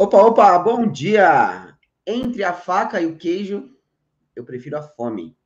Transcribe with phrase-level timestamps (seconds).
[0.00, 1.76] Opa, opa, bom dia!
[2.06, 3.68] Entre a faca e o queijo,
[4.36, 5.36] eu prefiro a fome.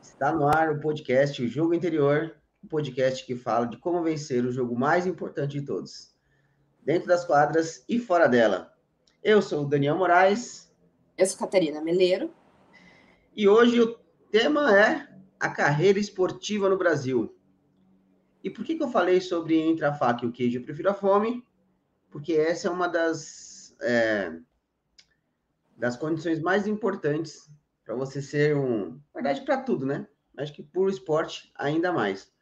[0.00, 4.00] Está no ar o podcast O Jogo Interior, o um podcast que fala de como
[4.00, 6.16] vencer o jogo mais importante de todos,
[6.84, 8.72] dentro das quadras e fora dela.
[9.24, 10.72] Eu sou o Daniel Moraes.
[11.18, 12.32] Eu sou Catarina Meleiro.
[13.34, 13.98] E hoje o
[14.30, 15.04] tema é
[15.40, 17.36] a carreira esportiva no Brasil.
[18.44, 20.90] E por que, que eu falei sobre entre a faca e o queijo, eu prefiro
[20.90, 21.44] a fome?
[22.16, 24.32] Porque essa é uma das, é,
[25.76, 27.46] das condições mais importantes
[27.84, 28.92] para você ser um.
[29.14, 30.08] Na verdade, para tudo, né?
[30.38, 32.32] Acho que por esporte, ainda mais.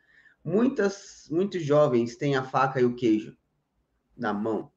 [0.45, 3.37] Muitas, muitos jovens têm a faca e o queijo
[4.17, 4.71] na mão,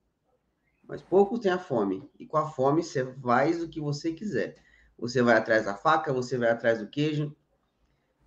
[0.87, 2.09] mas poucos têm a fome.
[2.17, 4.55] E com a fome, você faz o que você quiser.
[4.97, 7.37] Você vai atrás da faca, você vai atrás do queijo,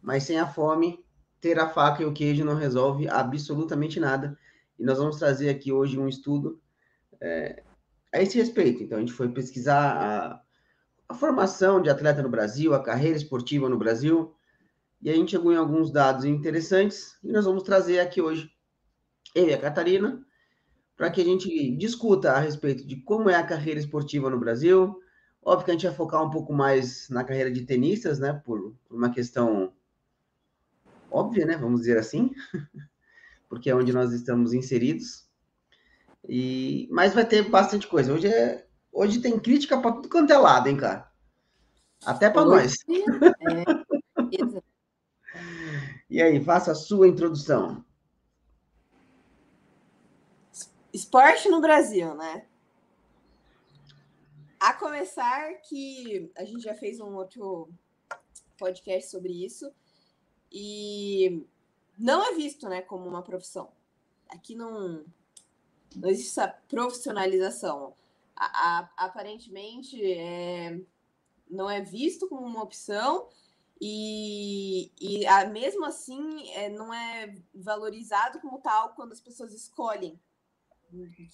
[0.00, 1.04] mas sem a fome,
[1.40, 4.38] ter a faca e o queijo não resolve absolutamente nada
[4.80, 6.58] e nós vamos trazer aqui hoje um estudo
[7.20, 7.62] é,
[8.10, 8.82] a esse respeito.
[8.82, 10.42] Então, a gente foi pesquisar a,
[11.06, 14.34] a formação de atleta no Brasil, a carreira esportiva no Brasil,
[15.02, 18.50] e a gente chegou em alguns dados interessantes e nós vamos trazer aqui hoje,
[19.34, 20.24] eu e a Catarina,
[20.96, 24.98] para que a gente discuta a respeito de como é a carreira esportiva no Brasil.
[25.42, 28.74] Óbvio que a gente vai focar um pouco mais na carreira de tenistas, né, por,
[28.88, 29.74] por uma questão
[31.10, 32.30] óbvia, né, vamos dizer assim.
[33.50, 35.28] porque é onde nós estamos inseridos.
[36.26, 38.14] E mas vai ter bastante coisa.
[38.14, 41.10] Hoje é hoje tem crítica para tudo quanto é lado, hein, cara?
[42.06, 42.76] Até para nós.
[42.88, 43.64] É.
[46.08, 47.84] e aí, faça a sua introdução.
[50.92, 52.46] Esporte no Brasil, né?
[54.58, 57.68] A começar que a gente já fez um outro
[58.58, 59.72] podcast sobre isso
[60.52, 61.46] e
[62.00, 63.70] não é visto né, como uma profissão.
[64.30, 65.04] Aqui não,
[65.94, 67.94] não existe essa profissionalização.
[68.34, 70.80] A, a, aparentemente, é,
[71.48, 73.28] não é visto como uma opção
[73.78, 80.18] e, e a, mesmo assim é, não é valorizado como tal quando as pessoas escolhem,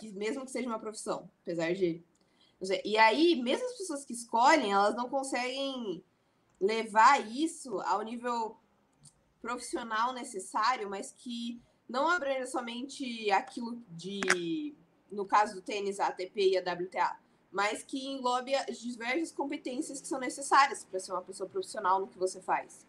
[0.00, 2.02] que, mesmo que seja uma profissão, apesar de.
[2.84, 6.02] E aí, mesmo as pessoas que escolhem, elas não conseguem
[6.58, 8.56] levar isso ao nível
[9.46, 14.74] profissional necessário, mas que não abrange somente aquilo de,
[15.10, 17.16] no caso do tênis, a ATP e a WTA,
[17.52, 22.08] mas que englobe as diversas competências que são necessárias para ser uma pessoa profissional no
[22.08, 22.84] que você faz.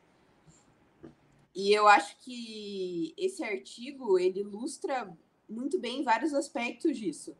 [1.53, 5.15] E eu acho que esse artigo ele ilustra
[5.47, 7.35] muito bem vários aspectos disso.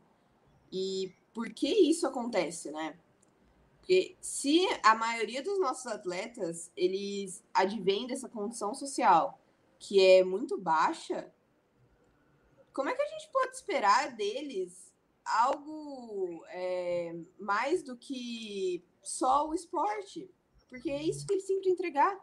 [0.72, 2.96] E por que isso acontece, né?
[3.88, 9.40] Porque se a maioria dos nossos atletas, eles advêm dessa condição social
[9.78, 11.32] que é muito baixa,
[12.70, 14.92] como é que a gente pode esperar deles
[15.24, 20.30] algo é, mais do que só o esporte?
[20.68, 22.14] Porque é isso que eles têm que entregar.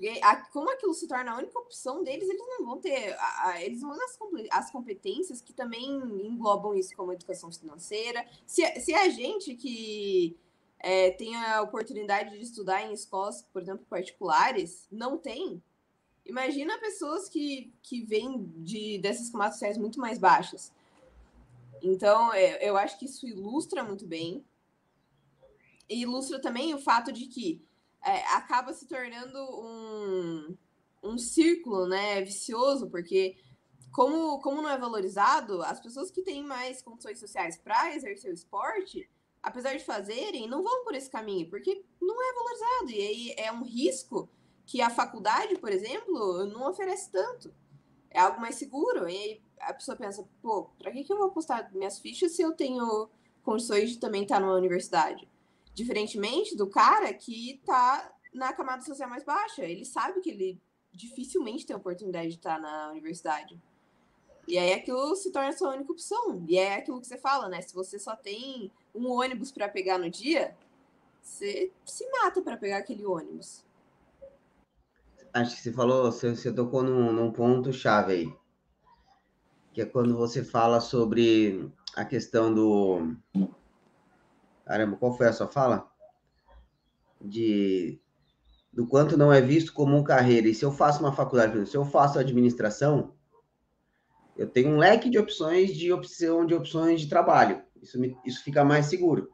[0.00, 3.12] Porque a, como aquilo se torna a única opção deles, eles não vão ter.
[3.18, 4.18] A, a, eles vão as,
[4.50, 5.90] as competências que também
[6.26, 8.26] englobam isso, como educação financeira.
[8.46, 10.38] Se, se a gente que
[10.78, 15.62] é, tem a oportunidade de estudar em escolas, por exemplo, particulares, não tem,
[16.24, 20.72] imagina pessoas que, que vêm de, dessas camadas sociais muito mais baixas.
[21.82, 24.42] Então, é, eu acho que isso ilustra muito bem.
[25.86, 27.62] E ilustra também o fato de que
[28.04, 30.56] é, acaba se tornando um,
[31.02, 33.36] um círculo né, vicioso, porque
[33.92, 38.34] como, como não é valorizado, as pessoas que têm mais condições sociais para exercer o
[38.34, 39.10] esporte,
[39.42, 42.90] apesar de fazerem, não vão por esse caminho, porque não é valorizado.
[42.90, 44.28] E aí é um risco
[44.66, 47.52] que a faculdade, por exemplo, não oferece tanto.
[48.10, 49.08] É algo mais seguro.
[49.08, 52.42] E aí a pessoa pensa, pô, para que, que eu vou apostar minhas fichas se
[52.42, 53.08] eu tenho
[53.42, 55.28] condições de também estar numa universidade?
[55.74, 59.64] Diferentemente do cara que está na camada social mais baixa.
[59.64, 60.60] Ele sabe que ele
[60.92, 63.60] dificilmente tem a oportunidade de estar na universidade.
[64.46, 66.44] E aí aquilo se torna a sua única opção.
[66.48, 67.60] E é aquilo que você fala, né?
[67.62, 70.56] Se você só tem um ônibus para pegar no dia,
[71.22, 73.64] você se mata para pegar aquele ônibus.
[75.32, 78.34] Acho que você falou, você, você tocou num, num ponto chave aí.
[79.72, 83.14] Que é quando você fala sobre a questão do
[84.70, 85.90] Caramba, qual foi a sua fala?
[87.20, 88.00] De
[88.72, 90.46] do quanto não é visto como uma carreira.
[90.46, 93.12] E se eu faço uma faculdade, se eu faço administração,
[94.36, 97.60] eu tenho um leque de opções de opção de opções de trabalho.
[97.82, 99.28] Isso, me, isso fica mais seguro.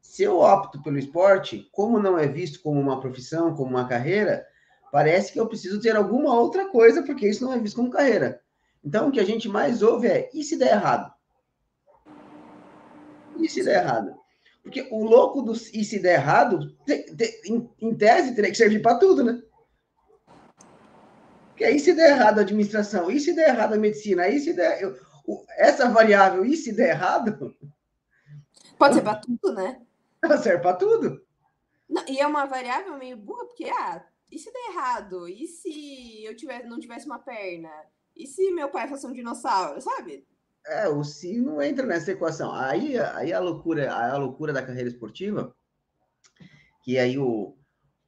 [0.00, 4.42] Se eu opto pelo esporte, como não é visto como uma profissão, como uma carreira,
[4.90, 8.40] parece que eu preciso ter alguma outra coisa, porque isso não é visto como carreira.
[8.82, 11.12] Então, o que a gente mais ouve é: e se der errado?
[13.38, 14.16] E se der errado?
[14.66, 18.56] Porque o louco do e se der errado, te, te, em, em, tese, teria que
[18.56, 19.40] servir para tudo, né?
[21.50, 24.52] Porque aí se der errado a administração, e se der errado a medicina, aí se
[24.52, 24.82] der.
[24.82, 24.96] Eu,
[25.50, 27.56] essa variável, e se der errado.
[28.76, 29.80] Pode ser para tudo, né?
[30.42, 31.24] Serve para tudo.
[31.88, 35.28] Não, e é uma variável meio burra, porque, ah, e se der errado?
[35.28, 37.70] E se eu tivesse, não tivesse uma perna?
[38.16, 40.26] E se meu pai fosse um dinossauro, sabe?
[40.68, 42.52] É, o se não entra nessa equação.
[42.52, 45.54] Aí, aí a loucura, a loucura da carreira esportiva,
[46.82, 47.56] que aí o,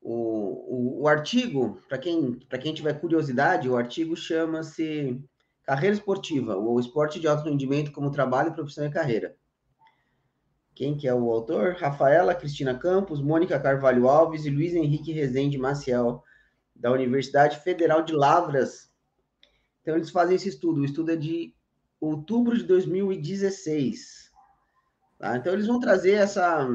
[0.01, 5.23] o, o, o artigo, para quem, quem tiver curiosidade, o artigo chama-se
[5.63, 9.37] Carreira Esportiva, o esporte de alto rendimento como trabalho, profissão e carreira.
[10.75, 11.75] Quem que é o autor?
[11.75, 16.23] Rafaela Cristina Campos, Mônica Carvalho Alves e Luiz Henrique Rezende Maciel,
[16.75, 18.89] da Universidade Federal de Lavras.
[19.83, 20.81] Então, eles fazem esse estudo.
[20.81, 21.53] O estudo é de
[22.01, 24.31] outubro de 2016.
[25.19, 25.37] Tá?
[25.37, 26.69] Então, eles vão trazer essa,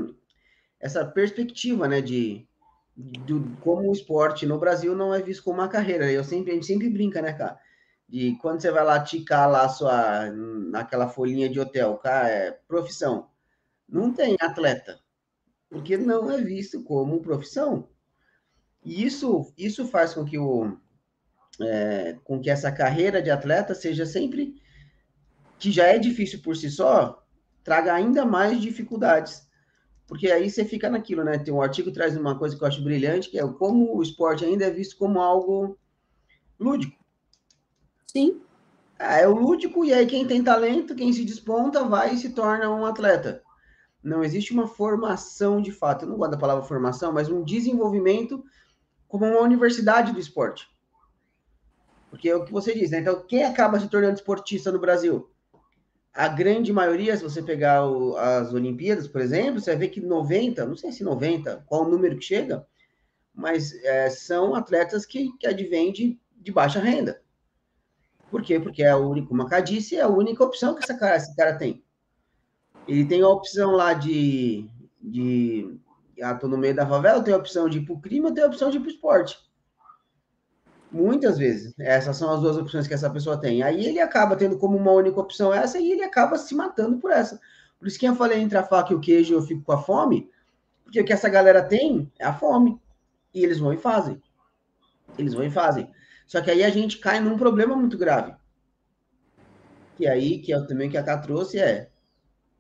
[0.80, 2.48] essa perspectiva né, de,
[2.96, 6.12] de, como o esporte no Brasil não é visto como uma carreira.
[6.12, 7.60] Eu sempre, a gente sempre brinca, né, cara?
[8.08, 13.30] De quando você vai lá ticar lá sua, naquela folhinha de hotel, cara, é profissão
[13.94, 15.00] não tem atleta,
[15.70, 17.88] porque não é visto como profissão.
[18.84, 20.76] E isso, isso faz com que, o,
[21.62, 24.62] é, com que essa carreira de atleta seja sempre,
[25.64, 27.24] que já é difícil por si só,
[27.64, 29.48] traga ainda mais dificuldades.
[30.06, 31.38] Porque aí você fica naquilo, né?
[31.38, 34.04] Tem um artigo que traz uma coisa que eu acho brilhante, que é como o
[34.04, 35.78] esporte ainda é visto como algo
[36.60, 37.04] lúdico.
[38.06, 38.42] Sim.
[39.00, 42.30] É, é o lúdico, e aí quem tem talento, quem se desponta, vai e se
[42.30, 43.42] torna um atleta
[44.04, 46.04] não existe uma formação de fato.
[46.04, 48.44] Eu não gosto da palavra formação, mas um desenvolvimento
[49.08, 50.68] como uma universidade do esporte.
[52.10, 53.00] Porque é o que você diz, né?
[53.00, 55.32] Então, quem acaba se tornando esportista no Brasil?
[56.14, 60.00] A grande maioria, se você pegar o, as Olimpíadas, por exemplo, você vai ver que
[60.00, 62.66] 90, não sei se 90, qual o número que chega,
[63.34, 67.20] mas é, são atletas que, que advêm de, de baixa renda.
[68.30, 68.60] Por quê?
[68.60, 71.84] Porque é a única, como a é a única opção que cara, esse cara tem.
[72.88, 74.70] Ele tem a opção lá de.
[75.02, 75.78] de
[76.22, 78.48] ah, tô no meio da favela, tem a opção de ir pro crime, tem a
[78.48, 79.38] opção de ir pro esporte.
[80.94, 81.74] Muitas vezes.
[81.80, 83.64] Essas são as duas opções que essa pessoa tem.
[83.64, 87.12] Aí ele acaba tendo como uma única opção essa e ele acaba se matando por
[87.12, 87.42] essa.
[87.80, 89.82] Por isso que eu falei entre a faca e o queijo eu fico com a
[89.82, 90.30] fome,
[90.84, 92.80] porque o que essa galera tem é a fome.
[93.34, 94.22] E eles vão e fazem.
[95.18, 95.90] Eles vão e fazem.
[96.28, 98.34] Só que aí a gente cai num problema muito grave.
[99.98, 101.90] Que aí, que é também que a Cá trouxe, é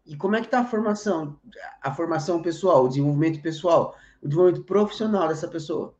[0.05, 1.39] e como é que está a formação,
[1.81, 5.95] a formação pessoal, o desenvolvimento pessoal, o desenvolvimento profissional dessa pessoa?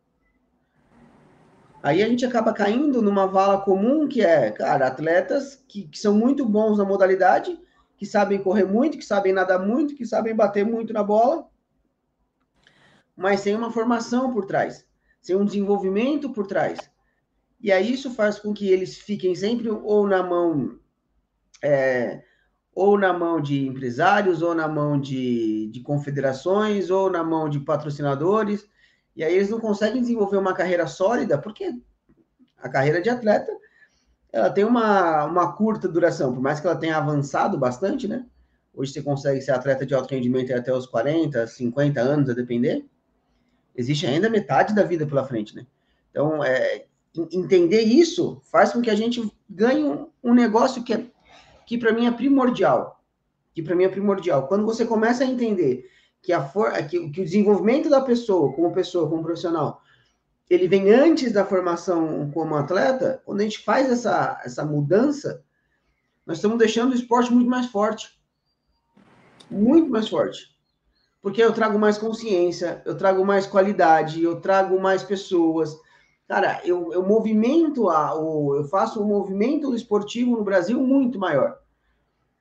[1.84, 6.16] Aí a gente acaba caindo numa vala comum que é, cara, atletas que, que são
[6.16, 7.60] muito bons na modalidade,
[7.98, 11.46] que sabem correr muito, que sabem nadar muito, que sabem bater muito na bola,
[13.14, 14.88] mas sem uma formação por trás,
[15.22, 16.80] sem um desenvolvimento por trás.
[17.60, 20.80] E aí isso faz com que eles fiquem sempre ou na mão
[21.62, 22.24] é,
[22.74, 27.60] ou na mão de empresários, ou na mão de, de confederações, ou na mão de
[27.60, 28.66] patrocinadores,
[29.16, 31.74] e aí eles não conseguem desenvolver uma carreira sólida, porque
[32.58, 33.52] a carreira de atleta
[34.32, 38.26] ela tem uma, uma curta duração, por mais que ela tenha avançado bastante, né?
[38.74, 42.84] Hoje você consegue ser atleta de alto rendimento até os 40, 50 anos, a depender.
[43.76, 45.68] Existe ainda metade da vida pela frente, né?
[46.10, 46.86] Então, é,
[47.32, 51.06] entender isso faz com que a gente ganhe um, um negócio que é
[51.68, 53.00] que para mim é primordial.
[53.54, 54.48] Que para mim é primordial.
[54.48, 55.88] Quando você começa a entender
[56.24, 59.82] que, a for, que, que o desenvolvimento da pessoa, como pessoa, como profissional,
[60.50, 65.44] ele vem antes da formação como atleta, quando a gente faz essa, essa mudança,
[66.26, 68.18] nós estamos deixando o esporte muito mais forte.
[69.52, 70.54] Muito mais forte.
[71.22, 75.78] Porque eu trago mais consciência, eu trago mais qualidade, eu trago mais pessoas.
[76.28, 81.58] Cara, eu, eu movimento, a, o, eu faço um movimento esportivo no Brasil muito maior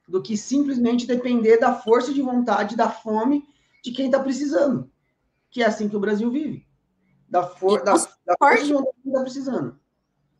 [0.06, 3.44] do que simplesmente depender da força de vontade, da fome
[3.82, 4.90] de quem está precisando.
[5.50, 6.66] Que é assim que o Brasil vive.
[7.28, 9.80] Da, for, da, da força de quem está precisando.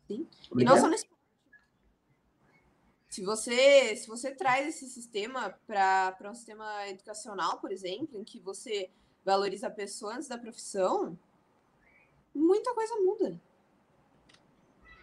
[0.07, 0.27] Sim.
[0.57, 1.05] É e não só nesse
[3.13, 8.39] se você, se você traz esse sistema para um sistema educacional, por exemplo, em que
[8.39, 8.89] você
[9.23, 11.15] valoriza a pessoa antes da profissão,
[12.33, 13.39] muita coisa muda.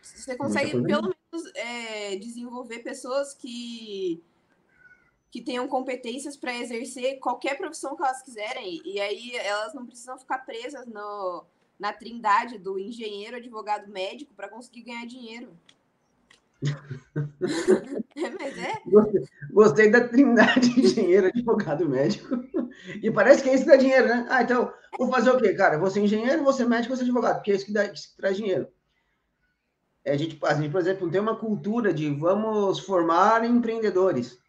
[0.03, 4.21] Você consegue, pelo menos, é, desenvolver pessoas que
[5.31, 8.81] que tenham competências para exercer qualquer profissão que elas quiserem.
[8.85, 11.45] E aí elas não precisam ficar presas no,
[11.79, 15.49] na trindade do engenheiro, advogado, médico para conseguir ganhar dinheiro.
[18.17, 18.83] é, mas é.
[18.85, 22.37] Gostei, gostei da trindade engenheiro, advogado médico.
[23.03, 24.27] E parece que é isso que dá dinheiro, né?
[24.29, 25.79] Ah, então, vou fazer o quê, cara?
[25.79, 28.01] Vou ser engenheiro, vou ser médico, vou ser advogado, porque é isso que, dá, que
[28.17, 28.69] traz dinheiro.
[30.05, 34.40] É, a, gente, a gente, por exemplo, tem uma cultura de vamos formar empreendedores.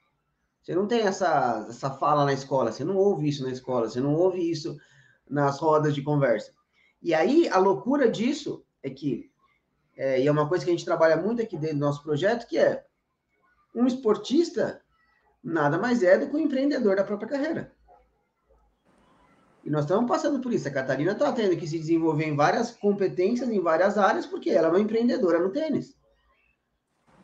[0.61, 3.99] Você não tem essa, essa fala na escola, você não ouve isso na escola, você
[3.99, 4.77] não ouve isso
[5.29, 6.51] nas rodas de conversa.
[7.01, 9.31] E aí, a loucura disso é que,
[9.97, 12.47] é, e é uma coisa que a gente trabalha muito aqui dentro do nosso projeto,
[12.47, 12.85] que é
[13.73, 14.81] um esportista
[15.43, 17.73] nada mais é do que um empreendedor da própria carreira.
[19.63, 20.67] E nós estamos passando por isso.
[20.67, 24.67] A Catarina está tendo que se desenvolver em várias competências, em várias áreas, porque ela
[24.67, 25.95] é uma empreendedora no tênis.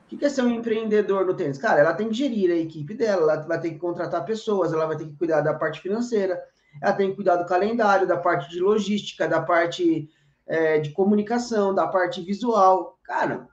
[0.10, 1.58] O que é ser um empreendedor no tênis?
[1.58, 4.86] Cara, ela tem que gerir a equipe dela, ela vai ter que contratar pessoas, ela
[4.86, 6.42] vai ter que cuidar da parte financeira,
[6.82, 10.10] ela tem que cuidar do calendário, da parte de logística, da parte
[10.48, 12.98] é, de comunicação, da parte visual.
[13.04, 13.50] Cara,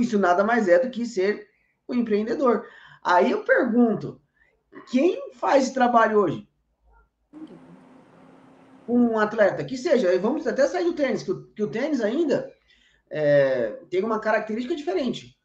[0.00, 1.46] isso nada mais é do que ser
[1.86, 2.66] o empreendedor.
[3.04, 4.18] Aí eu pergunto,
[4.90, 6.48] quem faz esse trabalho hoje?
[8.88, 12.50] Um atleta, que seja, vamos até sair do tênis, que o, que o tênis ainda
[13.10, 15.36] é, tem uma característica diferente.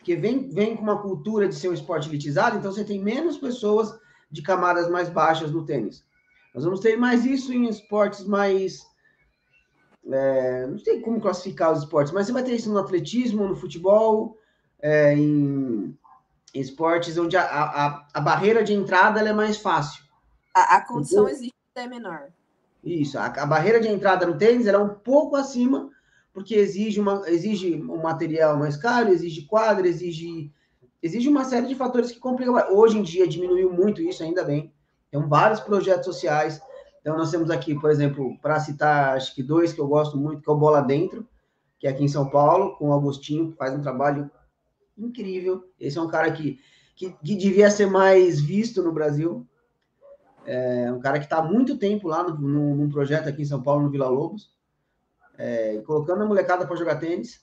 [0.00, 3.36] Porque vem, vem com uma cultura de ser um esporte elitizado, então você tem menos
[3.36, 3.94] pessoas
[4.30, 6.02] de camadas mais baixas no tênis.
[6.54, 8.86] Nós vamos ter mais isso em esportes mais.
[10.10, 13.54] É, não sei como classificar os esportes, mas você vai ter isso no atletismo, no
[13.54, 14.38] futebol,
[14.80, 15.94] é, em,
[16.54, 20.02] esportes onde a, a, a, barreira de entrada é mais fácil.
[20.54, 22.28] A, a condição então, existe é menor.
[22.82, 25.90] Isso, a, a, barreira de entrada no tênis é um pouco acima,
[26.40, 30.50] porque exige, uma, exige um material mais caro, exige quadra, exige,
[31.02, 32.54] exige uma série de fatores que complicam.
[32.74, 34.72] Hoje em dia diminuiu muito isso, ainda bem.
[35.10, 36.58] Tem vários projetos sociais.
[37.00, 40.42] Então, nós temos aqui, por exemplo, para citar, acho que dois que eu gosto muito,
[40.42, 41.28] que é o Bola Dentro,
[41.78, 44.30] que é aqui em São Paulo, com o Agostinho, que faz um trabalho
[44.96, 45.64] incrível.
[45.78, 46.58] Esse é um cara que,
[46.96, 49.46] que, que devia ser mais visto no Brasil.
[50.46, 53.46] É um cara que está há muito tempo lá no, no, num projeto aqui em
[53.46, 54.58] São Paulo, no Vila Lobos,
[55.40, 57.40] é, colocando a molecada para jogar tênis.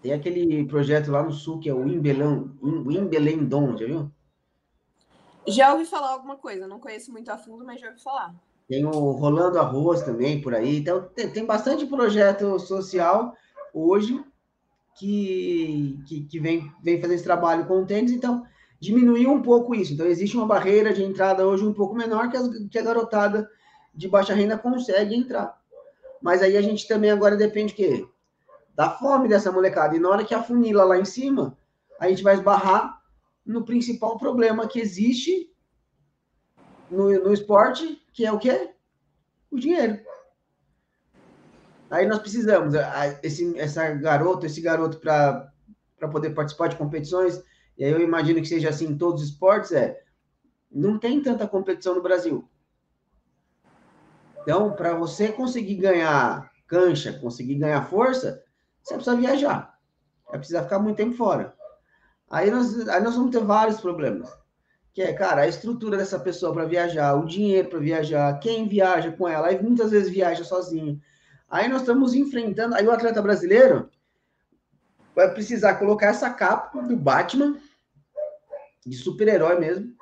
[0.00, 4.10] Tem aquele projeto lá no sul que é o Wimbelão, Wimbelendon, já viu?
[5.46, 8.34] Já ouvi falar alguma coisa, não conheço muito a fundo, mas já ouvi falar.
[8.66, 10.78] Tem o Rolando Arroz também por aí.
[10.78, 13.34] Então, tem, tem bastante projeto social
[13.74, 14.24] hoje
[14.96, 18.46] que, que, que, vem, vem fazer esse trabalho com o tênis, então
[18.80, 19.92] diminuiu um pouco isso.
[19.92, 23.48] Então, existe uma barreira de entrada hoje um pouco menor que, as, que a garotada
[23.94, 25.62] de baixa renda consegue entrar.
[26.24, 28.08] Mas aí a gente também agora depende o quê?
[28.74, 29.94] Da fome dessa molecada.
[29.94, 31.54] E na hora que afunila lá em cima,
[32.00, 32.98] a gente vai esbarrar
[33.44, 35.52] no principal problema que existe
[36.90, 38.70] no, no esporte, que é o quê?
[39.50, 40.00] O dinheiro.
[41.90, 42.72] Aí nós precisamos,
[43.22, 45.52] esse, essa garoto, esse garoto para
[46.10, 47.42] poder participar de competições,
[47.76, 50.02] e aí eu imagino que seja assim em todos os esportes, é,
[50.72, 52.48] não tem tanta competição no Brasil.
[54.44, 58.42] Então, para você conseguir ganhar cancha, conseguir ganhar força,
[58.82, 59.74] você precisa viajar.
[60.30, 61.54] É precisar ficar muito tempo fora.
[62.30, 64.30] Aí nós, aí nós vamos ter vários problemas.
[64.92, 69.10] Que é, cara, a estrutura dessa pessoa para viajar, o dinheiro para viajar, quem viaja
[69.12, 71.00] com ela, aí muitas vezes viaja sozinho.
[71.48, 72.74] Aí nós estamos enfrentando.
[72.74, 73.88] Aí o atleta brasileiro
[75.14, 77.56] vai precisar colocar essa capa do Batman,
[78.84, 79.94] de super-herói mesmo,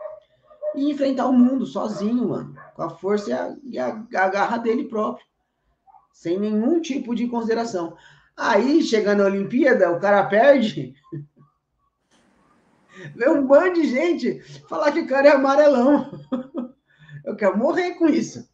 [0.75, 4.59] e enfrentar o mundo sozinho, mano, com a força e a, e a, a garra
[4.59, 5.25] dele próprio,
[6.13, 7.97] sem nenhum tipo de consideração.
[8.37, 10.95] Aí, chegando na Olimpíada, o cara perde.
[13.15, 16.11] Vê um bando de gente falar que o cara é amarelão.
[17.25, 18.51] Eu quero morrer com isso.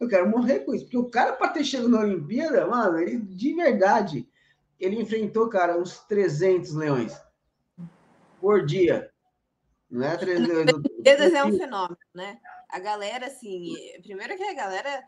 [0.00, 0.84] Eu quero morrer com isso.
[0.84, 4.28] Porque o cara, para ter chegado na Olimpíada, mano, ele de verdade,
[4.78, 7.20] ele enfrentou, cara, uns 300 leões
[8.40, 9.10] por dia.
[9.90, 10.82] Não é 300.
[11.04, 12.40] Olimpíadas é um fenômeno, né?
[12.70, 15.06] A galera, assim, primeiro que a galera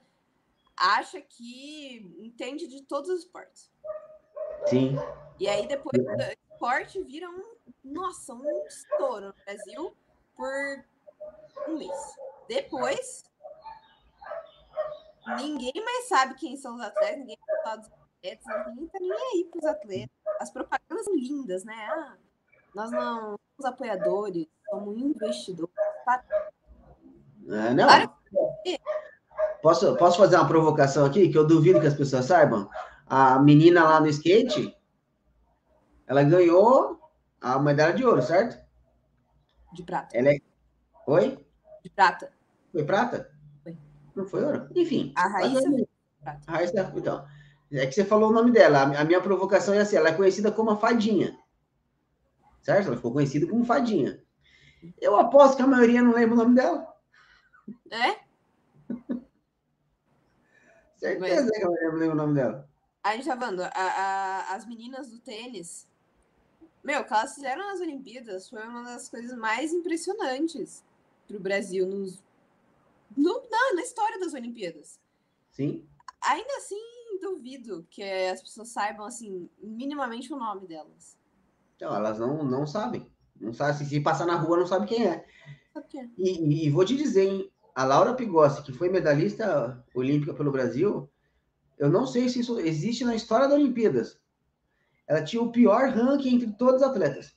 [0.76, 3.72] acha que entende de todos os esportes.
[4.66, 4.94] Sim.
[5.40, 9.96] E aí depois o esporte vira um, nossa, um estouro no Brasil
[10.36, 10.84] por
[11.68, 12.16] um mês.
[12.46, 13.24] Depois
[15.38, 19.48] ninguém mais sabe quem são os atletas, ninguém fala dos atletas, ninguém tá nem aí
[19.50, 20.16] pros atletas.
[20.38, 21.88] As propagandas são lindas, né?
[21.90, 22.16] Ah,
[22.74, 25.85] nós não somos apoiadores, somos investidores.
[27.48, 27.86] É, não.
[29.62, 32.68] Posso, posso fazer uma provocação aqui, que eu duvido que as pessoas saibam?
[33.06, 34.76] A menina lá no skate,
[36.06, 37.00] ela ganhou
[37.40, 38.64] a medalha de ouro, certo?
[39.72, 40.16] De prata.
[40.16, 40.38] Ela é...
[41.06, 41.38] Oi?
[41.82, 42.32] De prata.
[42.72, 43.30] Foi prata?
[44.14, 44.68] Não foi ouro?
[44.74, 45.12] Enfim.
[45.16, 45.68] A Raíssa.
[46.46, 47.24] A Raíssa, então.
[47.70, 48.82] É que você falou o nome dela.
[48.82, 51.36] A minha provocação é assim: ela é conhecida como a fadinha.
[52.62, 52.86] certo?
[52.88, 54.20] Ela ficou conhecida como Fadinha.
[55.00, 56.96] Eu aposto que a maioria não lembra o nome dela.
[57.90, 58.20] É?
[60.96, 61.50] Certeza Mas...
[61.50, 62.68] que a maioria não lembra o nome dela.
[63.02, 65.86] Aí, Javando, a, a, as meninas do tênis,
[66.82, 70.84] meu, o que elas fizeram nas Olimpíadas foi uma das coisas mais impressionantes
[71.26, 72.22] para o Brasil nos,
[73.16, 74.98] no, na, na história das Olimpíadas.
[75.50, 75.86] Sim.
[76.20, 76.80] Ainda assim,
[77.20, 81.16] duvido que as pessoas saibam, assim, minimamente o nome delas.
[81.76, 83.10] Então, elas não, não sabem.
[83.40, 85.24] Não sabe, se passar na rua, não sabe quem é.
[85.88, 86.08] Quem é.
[86.16, 91.10] E, e, vou te dizer, hein, a Laura Pigossi, que foi medalhista olímpica pelo Brasil,
[91.78, 94.18] eu não sei se isso existe na história das Olimpíadas.
[95.06, 97.36] Ela tinha o pior ranking entre todos os atletas.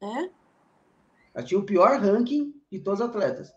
[0.00, 0.30] É?
[1.34, 3.52] Ela tinha o pior ranking de todos os atletas.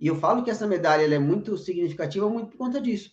[0.00, 3.10] E eu falo que essa medalha é muito significativa muito por conta disso.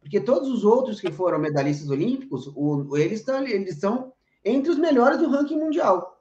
[0.00, 4.12] Porque todos os outros que foram medalhistas olímpicos, o, eles, estão, eles são
[4.44, 6.13] entre os melhores do ranking mundial.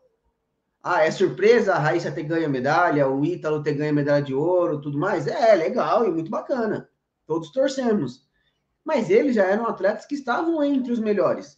[0.86, 4.82] Ah, é surpresa a Raíssa ter ganho medalha, o Ítalo ter ganho medalha de ouro,
[4.82, 5.26] tudo mais?
[5.28, 6.90] É, legal e muito bacana.
[7.26, 8.28] Todos torcemos.
[8.84, 11.58] Mas eles já eram atletas que estavam entre os melhores.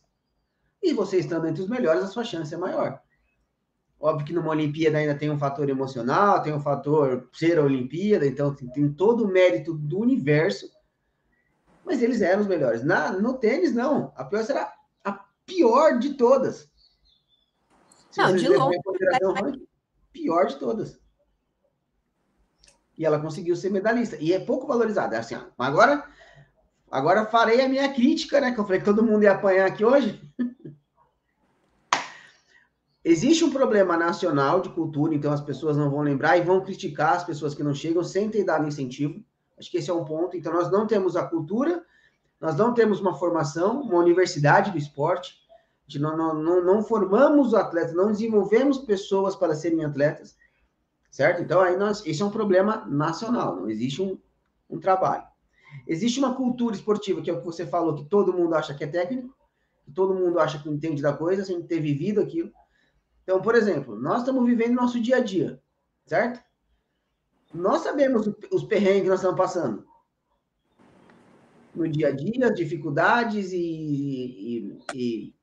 [0.81, 3.01] E você estando entre os melhores, a sua chance é maior.
[3.99, 8.27] Óbvio que numa Olimpíada ainda tem um fator emocional, tem um fator ser a Olimpíada,
[8.27, 10.69] então tem, tem todo o mérito do universo.
[11.83, 12.83] Mas eles eram os melhores.
[12.83, 14.13] Na, no tênis, não.
[14.15, 14.71] A pior será
[15.03, 15.13] a
[15.47, 16.69] pior de todas.
[18.17, 18.79] Não, de longe.
[20.11, 20.99] Pior de todas.
[22.97, 24.15] E ela conseguiu ser medalhista.
[24.19, 25.15] E é pouco valorizada.
[25.15, 26.05] É assim, ó, agora,
[26.89, 28.53] agora farei a minha crítica, né?
[28.53, 30.21] Que eu falei que todo mundo ia apanhar aqui hoje.
[33.03, 37.13] Existe um problema nacional de cultura, então as pessoas não vão lembrar e vão criticar
[37.13, 39.23] as pessoas que não chegam sem ter dado incentivo.
[39.59, 40.35] Acho que esse é um ponto.
[40.35, 41.85] Então, nós não temos a cultura,
[42.41, 45.35] nós não temos uma formação, uma universidade do esporte,
[45.93, 50.35] não, não, não, não formamos atletas, não desenvolvemos pessoas para serem atletas,
[51.11, 51.41] certo?
[51.41, 54.17] Então, aí nós, esse é um problema nacional, não existe um,
[54.69, 55.23] um trabalho.
[55.87, 58.83] Existe uma cultura esportiva, que é o que você falou, que todo mundo acha que
[58.83, 59.35] é técnico,
[59.83, 62.51] que todo mundo acha que entende da coisa, sem ter vivido aquilo.
[63.23, 65.61] Então, por exemplo, nós estamos vivendo nosso dia a dia,
[66.05, 66.43] certo?
[67.53, 69.85] Nós sabemos os perrengues que nós estamos passando.
[71.73, 75.35] No dia a dia, as dificuldades e, e, e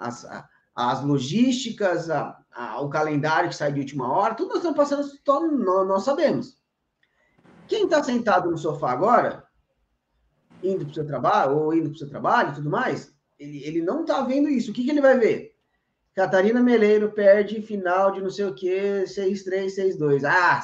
[0.00, 0.26] as,
[0.74, 5.08] as logísticas, a, a, o calendário que sai de última hora, tudo nós estamos passando,
[5.22, 6.58] todo, nós, nós sabemos.
[7.68, 9.44] Quem está sentado no sofá agora,
[10.62, 13.62] indo para o seu trabalho, ou indo para o seu trabalho e tudo mais, ele,
[13.64, 14.70] ele não está vendo isso.
[14.70, 15.54] O que, que ele vai ver?
[16.14, 20.24] Catarina Meleiro perde final de não sei o que, 6-3, 6-2.
[20.24, 20.60] Ah,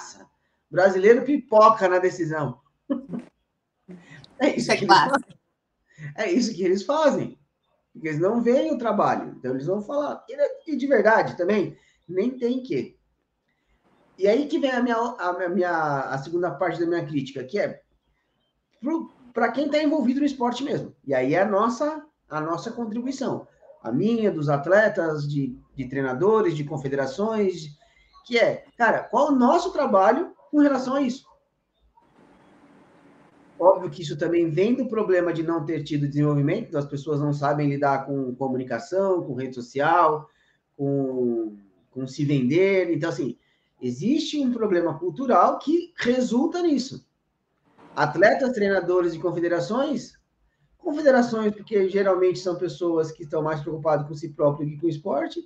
[0.70, 2.60] brasileiro pipoca na decisão.
[4.38, 4.94] É isso, é, que eles
[6.14, 7.38] é isso que eles fazem.
[7.96, 9.34] Porque eles não veem o trabalho.
[9.38, 10.24] Então eles vão falar.
[10.66, 11.76] E, de verdade também,
[12.08, 12.96] nem tem que.
[14.18, 17.58] E aí que vem a minha, a minha a segunda parte da minha crítica, que
[17.58, 17.80] é
[19.32, 20.94] para quem está envolvido no esporte mesmo.
[21.06, 23.46] E aí é a nossa, a nossa contribuição
[23.86, 27.68] a minha, dos atletas, de, de treinadores, de confederações,
[28.26, 31.24] que é, cara, qual o nosso trabalho com relação a isso?
[33.58, 37.32] Óbvio que isso também vem do problema de não ter tido desenvolvimento, as pessoas não
[37.32, 40.28] sabem lidar com comunicação, com rede social,
[40.76, 41.56] com,
[41.90, 42.92] com se vender.
[42.92, 43.38] Então, assim,
[43.80, 47.06] existe um problema cultural que resulta nisso.
[47.94, 50.16] Atletas, treinadores e confederações
[50.86, 54.88] confederações, porque geralmente são pessoas que estão mais preocupadas com si próprio que com o
[54.88, 55.44] esporte,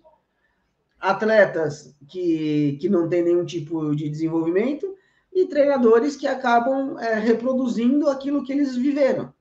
[1.01, 4.95] atletas que, que não têm nenhum tipo de desenvolvimento,
[5.33, 9.33] e treinadores que acabam é, reproduzindo aquilo que eles viveram.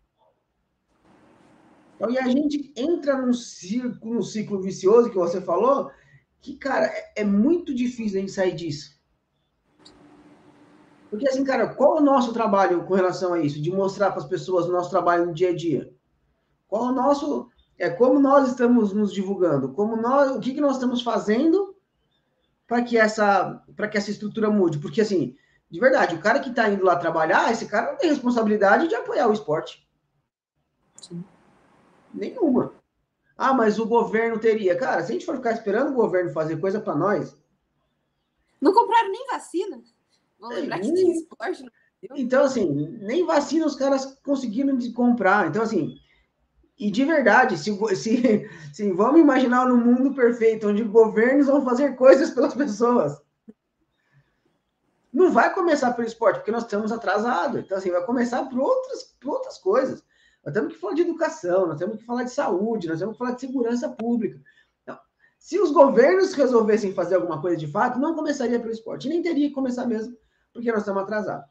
[1.95, 3.31] Então, e a gente entra num
[4.03, 5.91] num ciclo vicioso que você falou,
[6.41, 8.97] que, cara, é, é muito difícil a gente sair disso.
[11.09, 13.61] Porque, assim, cara, qual o nosso trabalho com relação a isso?
[13.61, 15.91] De mostrar para as pessoas o nosso trabalho no dia a dia?
[16.67, 17.49] Qual o nosso.
[17.77, 19.73] É, como nós estamos nos divulgando?
[19.73, 21.75] Como nós, o que, que nós estamos fazendo
[22.67, 24.77] para que, essa, que essa estrutura mude?
[24.77, 25.35] Porque, assim,
[25.69, 28.95] de verdade, o cara que está indo lá trabalhar, esse cara não tem responsabilidade de
[28.95, 29.87] apoiar o esporte.
[30.95, 31.23] Sim.
[32.13, 32.73] Nenhuma.
[33.37, 34.77] Ah, mas o governo teria.
[34.77, 37.37] Cara, se a gente for ficar esperando o governo fazer coisa para nós.
[38.59, 39.81] Não compraram nem vacina.
[40.39, 41.63] Vamos lembrar que tem esporte.
[42.15, 45.47] Então, assim, nem vacina os caras conseguiram comprar.
[45.47, 45.97] Então, assim,
[46.77, 51.95] e de verdade, se, se, se vamos imaginar no mundo perfeito, onde governos vão fazer
[51.95, 53.21] coisas pelas pessoas.
[55.11, 57.61] Não vai começar pelo esporte, porque nós estamos atrasados.
[57.61, 60.03] Então, assim, vai começar por outras, por outras coisas.
[60.45, 63.19] Nós temos que falar de educação, nós temos que falar de saúde, nós temos que
[63.19, 64.39] falar de segurança pública.
[64.83, 64.97] Então,
[65.37, 69.09] Se os governos resolvessem fazer alguma coisa de fato, não começaria pelo esporte.
[69.09, 70.15] Nem teria que começar mesmo,
[70.53, 71.49] porque nós estamos atrasados.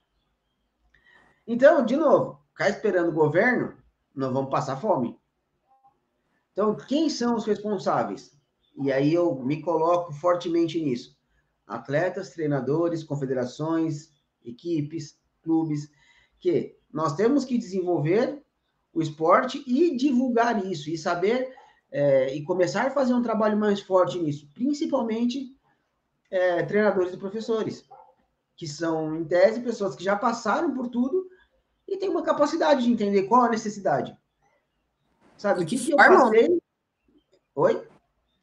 [1.47, 3.77] Então, de novo, ficar esperando o governo,
[4.15, 5.19] nós vamos passar fome.
[6.53, 8.37] Então, quem são os responsáveis?
[8.77, 11.18] E aí eu me coloco fortemente nisso.
[11.69, 14.11] Atletas, treinadores, confederações,
[14.45, 15.91] equipes, clubes,
[16.41, 18.43] que nós temos que desenvolver
[18.93, 21.55] o esporte e divulgar isso, e saber
[21.91, 25.57] é, e começar a fazer um trabalho mais forte nisso, principalmente
[26.31, 27.85] é, treinadores e professores,
[28.57, 31.29] que são, em tese, pessoas que já passaram por tudo
[31.87, 34.17] e têm uma capacidade de entender qual a necessidade.
[35.37, 36.33] Sabe, o que, que formam?
[37.55, 37.89] Oi?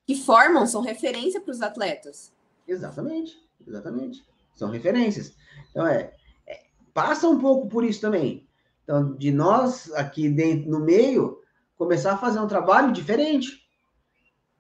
[0.08, 2.34] Que formam, são referência para os atletas.
[2.68, 4.26] Exatamente, exatamente.
[4.56, 5.36] São referências.
[5.70, 6.14] Então, é,
[6.48, 8.48] é, passa um pouco por isso também.
[8.84, 11.42] Então, de nós aqui dentro, no meio,
[11.78, 13.66] começar a fazer um trabalho diferente.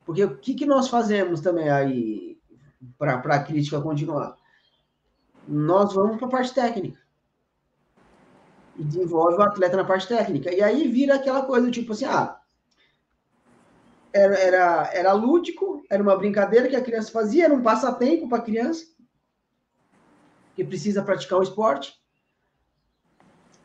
[0.06, 2.38] Porque o que, que nós fazemos também aí,
[2.98, 4.36] para a crítica continuar?
[5.48, 7.00] Nós vamos para a parte técnica.
[8.78, 10.54] E desenvolve o atleta na parte técnica.
[10.54, 12.39] E aí vira aquela coisa, tipo assim, ah,
[14.15, 18.38] era, era, era lúdico, era uma brincadeira que a criança fazia, era um passatempo para
[18.38, 18.86] a criança,
[20.56, 21.93] que precisa praticar um esporte.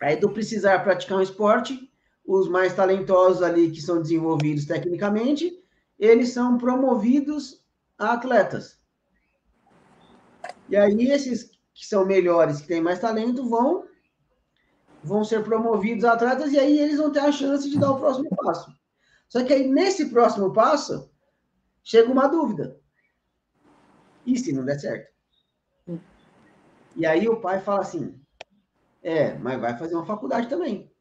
[0.00, 1.88] Aí, do precisar praticar um esporte,
[2.26, 5.56] os mais talentosos ali que são desenvolvidos tecnicamente,
[5.96, 7.64] eles são promovidos
[7.96, 8.76] a atletas.
[10.68, 13.88] E aí, esses que são melhores, que têm mais talento, vão
[15.02, 17.98] vão ser promovidos a atletas e aí eles vão ter a chance de dar o
[17.98, 18.80] próximo passo.
[19.31, 21.09] Só que aí, nesse próximo passo,
[21.85, 22.77] chega uma dúvida.
[24.27, 25.09] E se não der certo?
[26.97, 28.21] E aí o pai fala assim:
[29.03, 30.93] é, mas vai fazer uma faculdade também.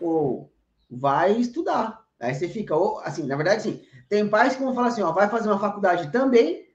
[0.00, 0.50] Ou
[0.90, 2.06] vai estudar.
[2.18, 3.86] Aí você fica, ou, assim, na verdade, sim.
[4.08, 6.66] Tem pais que vão falar assim: ó, vai fazer uma faculdade também.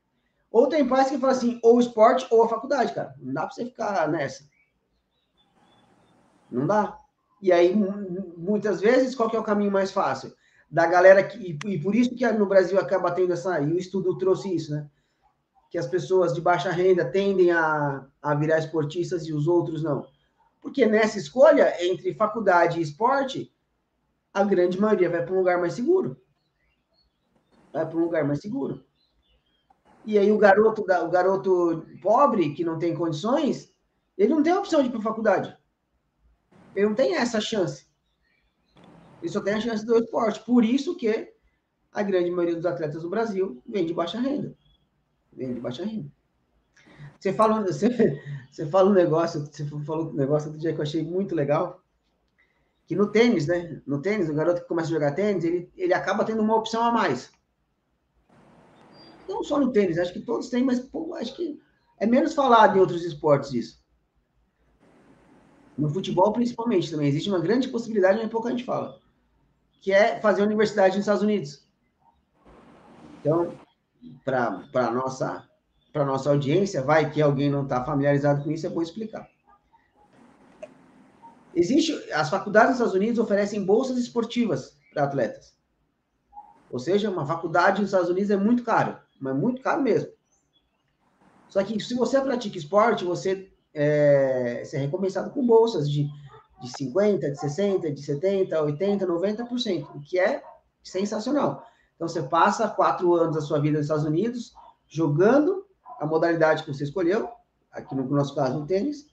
[0.52, 3.16] Ou tem pais que falam assim: ou esporte ou a faculdade, cara.
[3.18, 4.48] Não dá para você ficar nessa.
[6.52, 7.04] Não dá.
[7.46, 7.76] E aí,
[8.36, 10.34] muitas vezes, qual que é o caminho mais fácil?
[10.68, 11.60] Da galera que.
[11.64, 13.62] E por isso que no Brasil acaba tendo essa.
[13.62, 14.90] E o estudo trouxe isso, né?
[15.70, 20.08] Que as pessoas de baixa renda tendem a, a virar esportistas e os outros não.
[20.60, 23.54] Porque nessa escolha entre faculdade e esporte,
[24.34, 26.20] a grande maioria vai para um lugar mais seguro.
[27.72, 28.84] Vai para um lugar mais seguro.
[30.04, 33.72] E aí o garoto, o garoto pobre, que não tem condições,
[34.18, 35.56] ele não tem a opção de ir para faculdade.
[36.76, 37.88] Ele não tem essa chance.
[39.22, 40.44] Ele só tem a chance do esporte.
[40.44, 41.34] Por isso que
[41.92, 44.56] a grande maioria dos atletas do Brasil vem de baixa renda.
[45.32, 46.12] Vem de baixa renda.
[47.20, 50.84] Você fala, você, você fala um negócio, você falou um negócio do dia que eu
[50.84, 51.82] achei muito legal,
[52.86, 53.82] que no tênis, né?
[53.88, 56.84] No tênis, o garoto que começa a jogar tênis, ele, ele acaba tendo uma opção
[56.84, 57.32] a mais.
[59.28, 61.60] Não só no tênis, acho que todos têm, mas pô, acho que
[61.98, 63.85] é menos falado em outros esportes isso.
[65.78, 69.00] No futebol, principalmente, também existe uma grande possibilidade, mas pouco a gente fala,
[69.82, 71.68] que é fazer universidade nos Estados Unidos.
[73.20, 73.54] Então,
[74.24, 75.50] para a nossa,
[75.94, 79.30] nossa audiência, vai que alguém não está familiarizado com isso, é bom explicar.
[81.54, 85.56] Existe, as faculdades nos Estados Unidos oferecem bolsas esportivas para atletas.
[86.70, 90.12] Ou seja, uma faculdade nos Estados Unidos é muito caro, mas muito caro mesmo.
[91.48, 96.06] Só que se você pratica esporte, você é, ser recompensado com bolsas de,
[96.62, 100.42] de 50%, de 60%, de 70%, 80%, 90%, o que é
[100.82, 101.68] sensacional.
[101.96, 104.54] Então, você passa quatro anos da sua vida nos Estados Unidos
[104.88, 105.66] jogando
[106.00, 107.30] a modalidade que você escolheu,
[107.72, 109.08] aqui no nosso caso, no tênis,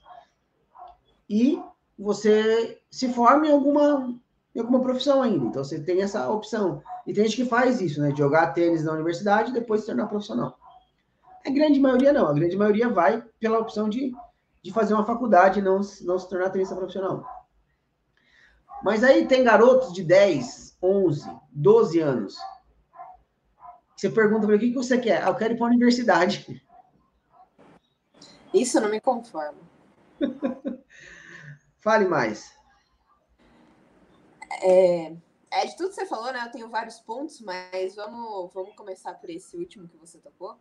[1.28, 1.60] e
[1.98, 4.14] você se forma em alguma,
[4.54, 5.44] em alguma profissão ainda.
[5.46, 6.82] Então, você tem essa opção.
[7.06, 8.12] E tem gente que faz isso, né?
[8.12, 10.56] De jogar tênis na universidade e depois se tornar profissional.
[11.44, 12.28] A grande maioria não.
[12.28, 14.12] A grande maioria vai pela opção de
[14.62, 17.26] de fazer uma faculdade e não, não se tornar tenista profissional.
[18.82, 22.36] Mas aí tem garotos de 10, 11, 12 anos.
[23.96, 25.22] Você pergunta para ele, o que você quer?
[25.22, 26.64] Ah, eu quero ir para a universidade.
[28.54, 29.60] Isso eu não me conformo.
[31.80, 32.52] Fale mais.
[34.60, 35.16] É,
[35.50, 36.44] é, de tudo que você falou, né?
[36.44, 40.58] Eu tenho vários pontos, mas vamos, vamos começar por esse último que você tocou.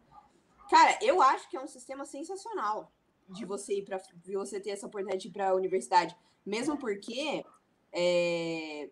[0.69, 2.91] Cara, eu acho que é um sistema sensacional
[3.31, 4.01] de você ir para
[4.33, 6.15] você ter essa oportunidade de ir para a universidade,
[6.45, 7.43] mesmo porque
[7.91, 8.89] é,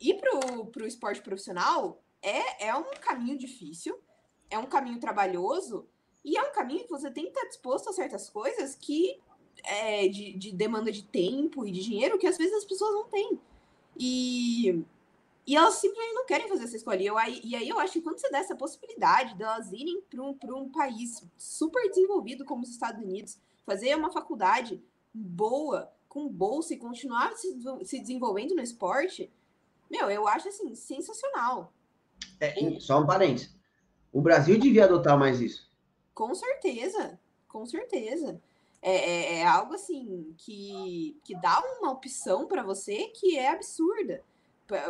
[0.00, 3.98] ir para o esporte profissional é, é um caminho difícil,
[4.50, 5.86] é um caminho trabalhoso
[6.24, 9.20] e é um caminho que você tem que estar disposto a certas coisas que
[9.64, 13.08] é, de, de demanda de tempo e de dinheiro que às vezes as pessoas não
[13.08, 13.40] têm.
[13.98, 14.84] E
[15.46, 17.02] E elas simplesmente não querem fazer essa escolha.
[17.02, 20.22] E, eu, e aí eu acho que quando você dá essa possibilidade delas irem para
[20.22, 26.74] um, um país super desenvolvido como os Estados Unidos, fazer uma faculdade boa, com bolsa
[26.74, 29.32] e continuar se, se desenvolvendo no esporte,
[29.90, 31.72] meu, eu acho assim, sensacional.
[32.38, 33.54] É, só um parênteses.
[34.12, 35.70] O Brasil devia adotar mais isso.
[36.14, 38.40] Com certeza, com certeza.
[38.80, 44.22] É, é, é algo assim que, que dá uma opção para você que é absurda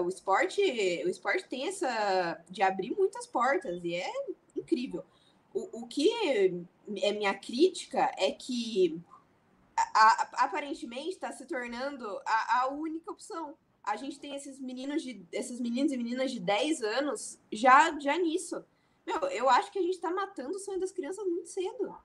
[0.01, 0.61] o esporte,
[1.05, 4.11] o esporte tem essa de abrir muitas portas e é
[4.57, 5.05] incrível.
[5.55, 6.11] O, o que
[7.03, 9.01] é minha crítica é que
[9.77, 13.57] a, a, aparentemente está se tornando a, a, única opção.
[13.83, 18.17] A gente tem esses meninos de esses meninos e meninas de 10 anos já já
[18.17, 18.65] nisso.
[19.05, 21.97] Meu, eu acho que a gente está matando o sonho das crianças muito cedo.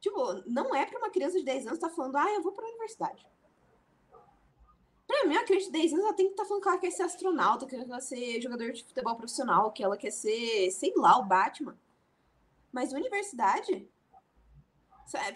[0.00, 2.52] Tipo, não é para uma criança de 10 anos estar tá falando, ah, eu vou
[2.52, 3.26] para a universidade.
[5.16, 6.78] Pra mim, a criança de 10 anos ela tem que estar tá falando que ela
[6.78, 10.70] quer ser astronauta, que ela quer ser jogador de futebol profissional, que ela quer ser,
[10.70, 11.76] sei lá, o Batman.
[12.70, 13.88] Mas universidade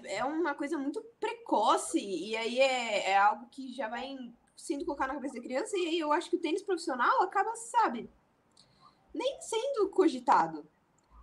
[0.05, 4.19] é uma coisa muito precoce, e aí é, é algo que já vai
[4.55, 7.55] sendo colocado na cabeça da criança, e aí eu acho que o tênis profissional acaba,
[7.57, 8.11] sabe,
[9.15, 10.67] nem sendo cogitado.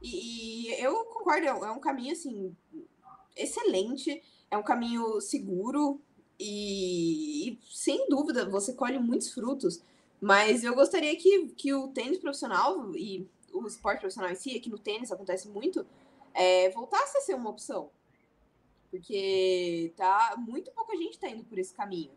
[0.02, 2.56] E, e eu concordo, é um é caminho, assim,
[3.36, 6.02] excelente, é um caminho seguro,
[6.40, 9.82] e, e, sem dúvida você colhe muitos frutos.
[10.20, 14.70] Mas eu gostaria que, que o tênis profissional e o esporte profissional em si, aqui
[14.70, 15.86] no tênis acontece muito,
[16.34, 17.90] é, voltasse a ser uma opção.
[18.90, 22.12] Porque tá muito pouca gente está indo por esse caminho.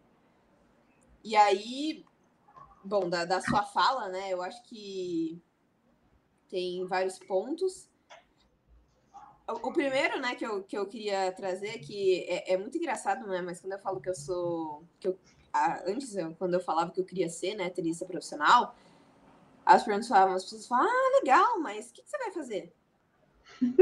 [1.22, 2.04] E aí,
[2.82, 4.32] bom, da, da sua fala, né?
[4.32, 5.38] Eu acho que
[6.48, 7.89] tem vários pontos.
[9.62, 13.40] O primeiro, né, que eu, que eu queria trazer, que é, é muito engraçado, né,
[13.42, 14.84] mas quando eu falo que eu sou.
[14.98, 15.18] Que eu,
[15.86, 18.74] antes, eu, quando eu falava que eu queria ser, né, tenista profissional,
[19.64, 22.72] as perguntas falavam, as pessoas falavam, ah, legal, mas o que, que, você vai fazer?
[23.62, 23.76] eu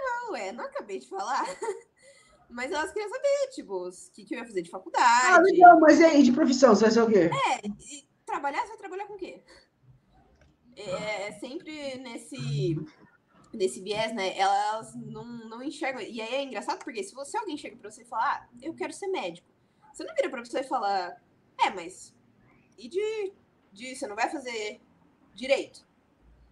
[0.00, 1.44] não, é, não acabei de falar.
[2.52, 5.26] Mas elas queriam saber, tipo, o que, que eu ia fazer de faculdade.
[5.26, 7.30] Ah, legal, mas e aí, de profissão, você vai ser o quê?
[7.30, 7.62] É,
[8.26, 9.42] trabalhar, você vai trabalhar com o quê?
[10.76, 12.76] É, é sempre nesse
[13.52, 14.36] nesse viés, né?
[14.38, 16.00] Elas não, não enxergam.
[16.00, 18.74] E aí é engraçado porque se você alguém chega para você e falar, ah, eu
[18.74, 19.46] quero ser médico,
[19.92, 21.16] você não vira para você e fala,
[21.62, 22.14] é, mas
[22.78, 23.32] e de,
[23.72, 24.80] de você não vai fazer
[25.34, 25.86] direito?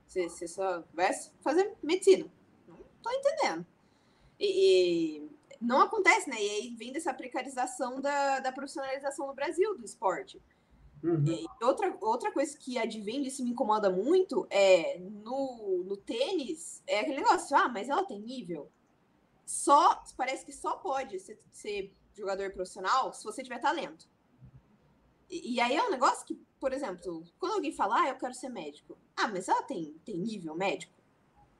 [0.06, 2.30] Você, você só vai fazer medicina?
[2.68, 3.66] Não tô entendendo.
[4.38, 5.30] E, e,
[5.61, 6.37] não acontece, né?
[6.37, 10.40] E aí vem dessa precarização da, da profissionalização no Brasil do esporte.
[11.02, 11.24] Uhum.
[11.26, 17.00] E outra, outra coisa que advém disso me incomoda muito é no, no tênis, é
[17.00, 18.70] aquele negócio, ah, mas ela tem nível.
[19.46, 24.06] Só, parece que só pode ser, ser jogador profissional se você tiver talento.
[25.28, 28.34] E, e, aí é um negócio que, por exemplo, quando alguém fala, ah, eu quero
[28.34, 28.98] ser médico.
[29.16, 30.92] Ah, mas ela tem, tem nível médico?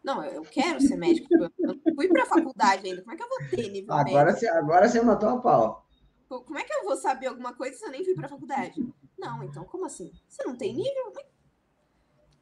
[0.03, 1.29] Não, eu, eu quero ser médico.
[1.33, 3.03] eu não fui pra faculdade ainda.
[3.03, 4.41] Como é que eu vou ter nível agora médico?
[4.41, 5.87] Você, agora você matou a pau.
[6.29, 8.81] Como é que eu vou saber alguma coisa se eu nem fui pra faculdade?
[9.21, 10.11] Não, então como assim?
[10.27, 11.13] Você não tem nível?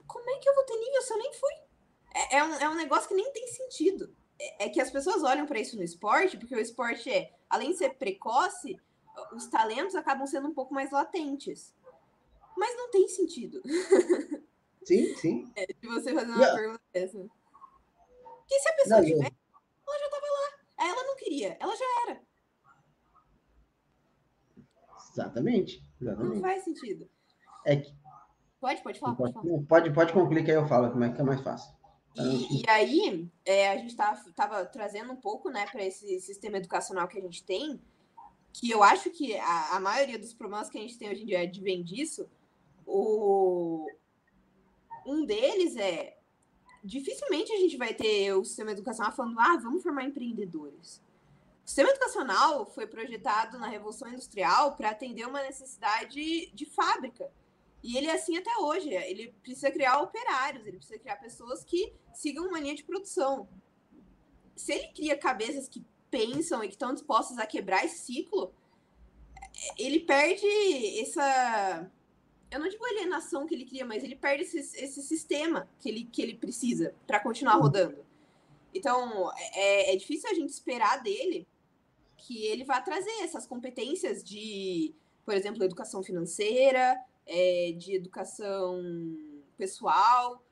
[0.06, 1.54] Como é que eu vou ter nível se eu nem fui?
[2.14, 4.14] É, é um, é um negócio que nem tem sentido.
[4.38, 7.72] É, é que as pessoas olham para isso no esporte, porque o esporte é, além
[7.72, 8.80] de ser precoce,
[9.32, 11.74] os talentos acabam sendo um pouco mais latentes.
[12.56, 13.60] Mas não tem sentido.
[14.84, 15.52] Sim, sim.
[15.54, 17.18] É, de você fazer uma pergunta dessa.
[17.18, 19.26] Porque se a pessoa não, tiver,
[19.86, 20.58] ela já tava lá.
[20.78, 22.22] Ela não queria, ela já era.
[25.20, 25.84] Exatamente.
[26.00, 26.34] Exatamente.
[26.34, 27.08] Não faz sentido.
[27.64, 27.92] É que...
[28.60, 29.14] Pode, pode falar.
[29.14, 31.72] Pode, pode, pode, pode concluir que aí eu falo como é que é mais fácil.
[32.16, 37.06] E, e aí, é, a gente estava trazendo um pouco né, para esse sistema educacional
[37.06, 37.80] que a gente tem,
[38.52, 41.26] que eu acho que a, a, maioria dos problemas que a gente tem hoje em
[41.26, 42.28] dia advém disso.
[42.84, 43.86] O,
[45.06, 46.16] um deles é
[46.82, 51.00] dificilmente a gente vai ter o sistema educacional falando, ah, vamos formar empreendedores.
[51.68, 57.30] O sistema educacional foi projetado na Revolução Industrial para atender uma necessidade de fábrica.
[57.82, 58.88] E ele é assim até hoje.
[58.88, 63.46] Ele precisa criar operários, ele precisa criar pessoas que sigam uma linha de produção.
[64.56, 68.50] Se ele cria cabeças que pensam e que estão dispostas a quebrar esse ciclo,
[69.76, 70.46] ele perde
[71.02, 71.86] essa.
[72.50, 76.04] Eu não digo alienação que ele cria, mas ele perde esse, esse sistema que ele,
[76.04, 78.06] que ele precisa para continuar rodando.
[78.72, 81.46] Então, é, é difícil a gente esperar dele
[82.18, 88.82] que ele vai trazer essas competências de, por exemplo, educação financeira, é, de educação
[89.56, 90.44] pessoal,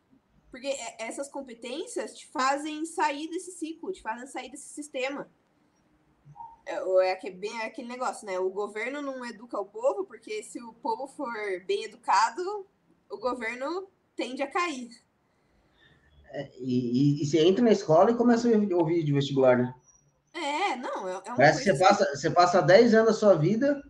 [0.50, 5.29] porque essas competências te fazem sair desse ciclo, te fazem sair desse sistema.
[6.66, 8.38] é, é bem aquele negócio, né?
[8.38, 11.33] O governo não educa o povo, porque se o povo for
[11.66, 12.66] bem educado,
[13.11, 14.90] o governo tende a cair.
[16.31, 19.74] É, e, e, e, você entra na escola e começa a ouvir de vestibular, né?
[20.37, 21.83] É, não, é, é uma Parece que você assim.
[21.83, 23.83] passa, você passa 10 anos da sua vida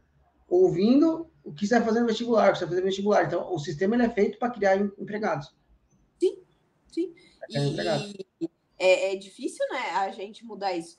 [0.48, 3.24] ouvindo o que você vai fazer no vestibular, o que você vai fazer no vestibular.
[3.24, 5.54] Então, o sistema ele é feito para criar empregados.
[6.18, 6.42] Sim,
[6.92, 7.14] sim.
[7.48, 10.98] E é, é difícil, né, a gente mudar isso.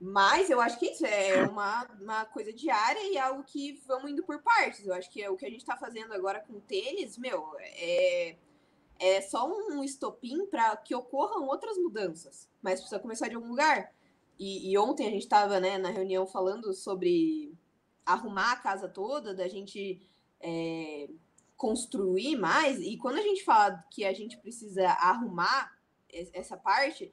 [0.00, 4.22] Mas eu acho que isso é uma, uma coisa diária e algo que vamos indo
[4.22, 4.86] por partes.
[4.86, 7.52] Eu acho que é o que a gente está fazendo agora com o tênis, meu,
[7.58, 8.36] é,
[8.98, 12.48] é só um estopim para que ocorram outras mudanças.
[12.62, 13.92] Mas precisa começar de algum lugar.
[14.38, 17.52] E, e ontem a gente estava né, na reunião falando sobre
[18.06, 20.00] arrumar a casa toda, da gente
[20.40, 21.08] é,
[21.56, 22.80] construir mais.
[22.80, 25.76] E quando a gente fala que a gente precisa arrumar
[26.32, 27.12] essa parte,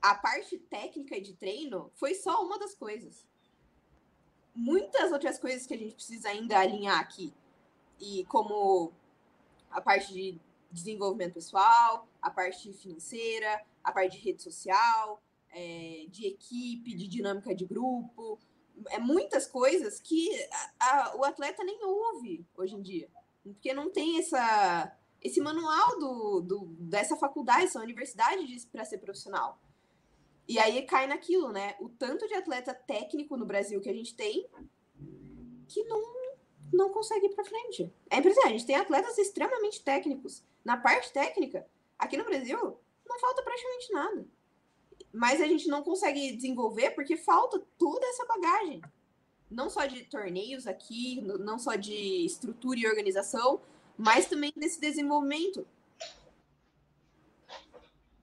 [0.00, 3.26] a parte técnica de treino foi só uma das coisas.
[4.54, 7.32] Muitas outras coisas que a gente precisa ainda alinhar aqui.
[7.98, 8.92] E como
[9.70, 10.38] a parte de
[10.70, 17.54] desenvolvimento pessoal, a parte financeira, a parte de rede social, é, de equipe, de dinâmica
[17.54, 18.38] de grupo.
[18.88, 20.28] É muitas coisas que
[20.80, 23.08] a, a, o atleta nem ouve hoje em dia.
[23.42, 29.60] Porque não tem essa, esse manual do, do, dessa faculdade, essa universidade para ser profissional.
[30.48, 31.76] E aí cai naquilo, né?
[31.80, 34.48] O tanto de atleta técnico no Brasil que a gente tem
[35.68, 36.02] que não,
[36.72, 37.92] não consegue ir para frente.
[38.10, 38.54] É impressionante.
[38.54, 40.44] A gente tem atletas extremamente técnicos.
[40.64, 41.66] Na parte técnica,
[41.98, 42.58] aqui no Brasil,
[43.08, 44.26] não falta praticamente nada.
[45.12, 48.80] Mas a gente não consegue desenvolver porque falta toda essa bagagem.
[49.50, 53.60] Não só de torneios aqui, não só de estrutura e organização,
[53.96, 55.66] mas também desse desenvolvimento.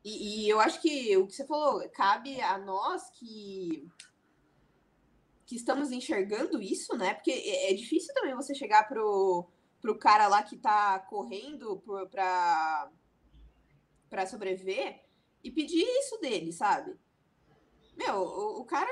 [0.03, 3.87] E, e, eu acho que o que você falou, cabe a nós que,
[5.45, 7.13] que estamos enxergando isso, né?
[7.13, 9.47] Porque é, é difícil também você chegar pro,
[9.81, 12.89] pro cara lá que tá correndo para
[14.25, 15.08] sobreviver
[15.43, 16.95] e pedir isso dele, sabe?
[17.95, 18.89] Meu, o, o cara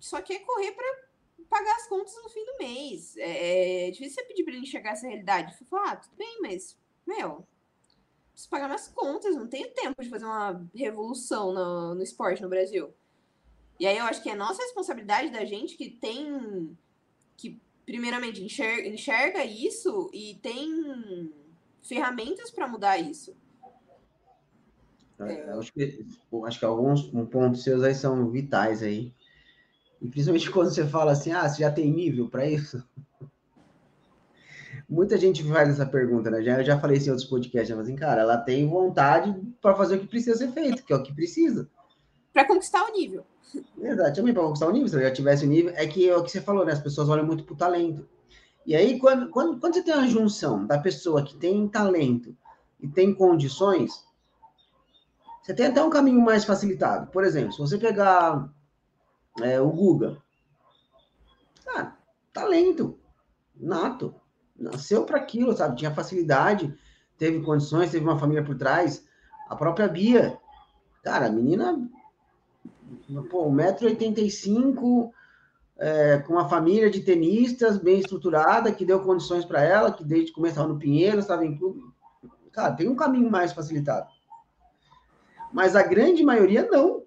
[0.00, 1.08] só quer correr para
[1.48, 3.16] pagar as contas no fim do mês.
[3.16, 5.56] É, é difícil você pedir para ele enxergar essa realidade.
[5.68, 7.46] Fala, ah, tudo bem, mas, meu,
[8.32, 12.48] preciso pagar minhas contas, não tenho tempo de fazer uma revolução no, no esporte no
[12.48, 12.92] Brasil.
[13.78, 16.76] E aí eu acho que é nossa responsabilidade da gente que tem
[17.36, 21.32] que primeiramente enxerga, enxerga isso e tem
[21.82, 23.36] ferramentas para mudar isso.
[25.26, 25.52] É, é.
[25.52, 26.06] acho, que,
[26.44, 29.12] acho que alguns pontos seus aí são vitais aí.
[30.00, 32.82] E principalmente quando você fala assim, ah, você já tem nível para isso?
[34.88, 36.42] Muita gente faz essa pergunta, né?
[36.42, 39.74] Já, eu já falei isso em outros podcasts, mas assim, cara, ela tem vontade para
[39.74, 41.68] fazer o que precisa ser feito, que é o que precisa.
[42.32, 43.24] Para conquistar o nível.
[43.76, 46.16] Verdade, também para conquistar o nível, se eu já tivesse o nível, é que é
[46.16, 46.72] o que você falou, né?
[46.72, 48.06] As pessoas olham muito pro talento.
[48.64, 52.36] E aí, quando, quando, quando você tem uma junção da pessoa que tem talento
[52.80, 54.04] e tem condições,
[55.42, 57.10] você tem até um caminho mais facilitado.
[57.10, 58.48] Por exemplo, se você pegar
[59.42, 60.16] é, o Guga,
[61.76, 61.92] ah,
[62.32, 62.98] talento,
[63.54, 64.14] nato
[64.56, 65.76] nasceu para aquilo, sabe?
[65.76, 66.72] Tinha facilidade,
[67.18, 69.04] teve condições, teve uma família por trás.
[69.48, 70.38] A própria Bia,
[71.02, 71.90] cara, a menina,
[73.28, 75.10] pô, 1,85m,
[75.78, 80.32] é, com uma família de tenistas bem estruturada, que deu condições para ela, que desde
[80.32, 81.82] começar no Pinheiro, estava em clube.
[82.52, 84.06] Cara, tem um caminho mais facilitado.
[85.52, 87.02] Mas a grande maioria não.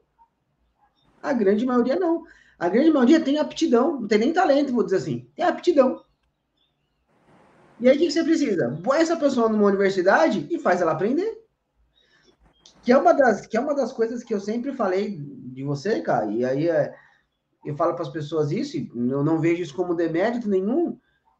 [1.21, 2.23] A grande maioria não.
[2.57, 5.29] A grande maioria tem aptidão, não tem nem talento, vou dizer assim.
[5.35, 6.03] Tem aptidão.
[7.79, 8.79] E aí, o que você precisa?
[8.83, 11.43] Põe essa pessoa numa universidade e faz ela aprender.
[12.83, 16.01] Que é uma das, que é uma das coisas que eu sempre falei de você,
[16.01, 16.31] cara.
[16.31, 16.95] E aí é,
[17.65, 20.97] eu falo para as pessoas isso, eu não vejo isso como demérito nenhum,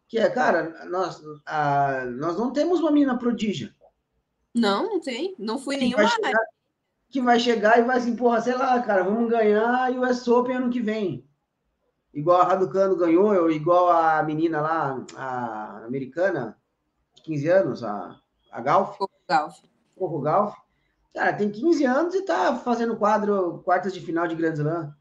[0.08, 3.74] que é, cara, nós, a, nós não temos uma menina prodígia.
[4.54, 5.36] Não, não tem.
[5.38, 6.08] Não fui nenhuma.
[6.08, 6.40] Chegar,
[7.10, 10.28] que vai chegar e vai assim, porra, sei lá, cara, vamos ganhar e o US
[10.28, 11.26] Open ano que vem
[12.16, 16.58] igual a Raducano ganhou, igual a menina lá, a americana,
[17.14, 18.98] de 15 anos, a, a Galf.
[19.28, 19.60] Galf.
[19.96, 20.56] Coco Galf.
[21.14, 24.96] Cara, tem 15 anos e tá fazendo quadro, quartas de final de Grand Slam.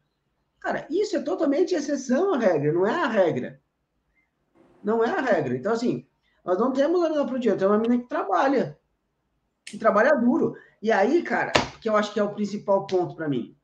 [0.59, 3.61] Cara, isso é totalmente exceção à regra, não é a regra.
[4.83, 5.55] Não é a regra.
[5.55, 6.05] Então, assim,
[6.43, 8.77] nós não temos a menina pro dia, temos uma menina que trabalha.
[9.65, 10.55] Que trabalha duro.
[10.81, 11.51] E aí, cara,
[11.85, 13.55] que eu acho que é o principal ponto para mim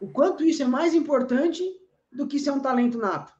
[0.00, 1.62] o quanto isso é mais importante
[2.12, 3.32] do que ser um talento nato.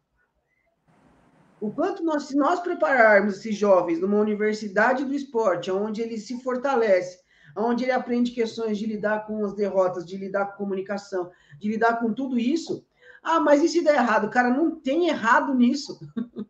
[1.61, 6.43] O quanto nós, se nós prepararmos esses jovens numa universidade do esporte, onde ele se
[6.43, 7.19] fortalece,
[7.57, 11.99] onde ele aprende questões de lidar com as derrotas, de lidar com comunicação, de lidar
[11.99, 12.87] com tudo isso,
[13.23, 14.31] Ah, mas e se der errado?
[14.31, 15.99] Cara, não tem errado nisso.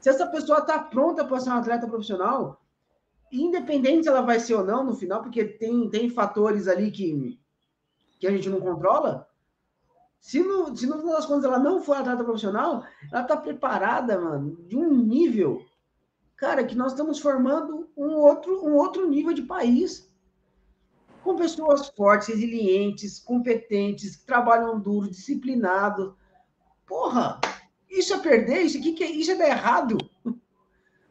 [0.00, 2.63] se essa pessoa está pronta para ser uma atleta profissional,
[3.42, 7.38] independente se ela vai ser ou não no final, porque tem, tem fatores ali que,
[8.20, 9.28] que a gente não controla,
[10.24, 12.82] se no, se no final das contas ela não for atleta profissional,
[13.12, 15.62] ela está preparada, mano, de um nível,
[16.34, 20.10] cara, que nós estamos formando um outro, um outro nível de país.
[21.22, 26.16] Com pessoas fortes, resilientes, competentes, que trabalham duro, disciplinado.
[26.86, 27.38] Porra,
[27.90, 28.62] isso é perder?
[28.62, 29.98] Isso aqui que é, isso é dar errado?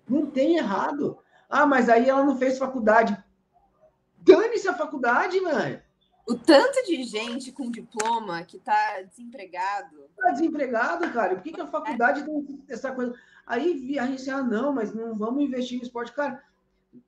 [0.10, 1.20] Não tem errado.
[1.54, 3.16] Ah, mas aí ela não fez faculdade.
[4.18, 5.80] Dane-se a faculdade, mano.
[6.28, 10.04] O tanto de gente com diploma que está desempregado.
[10.18, 11.36] Está desempregado, cara.
[11.36, 13.14] Por que, que a faculdade tem essa coisa?
[13.46, 16.12] Aí a gente ah, não, mas não vamos investir no esporte.
[16.14, 16.44] Cara,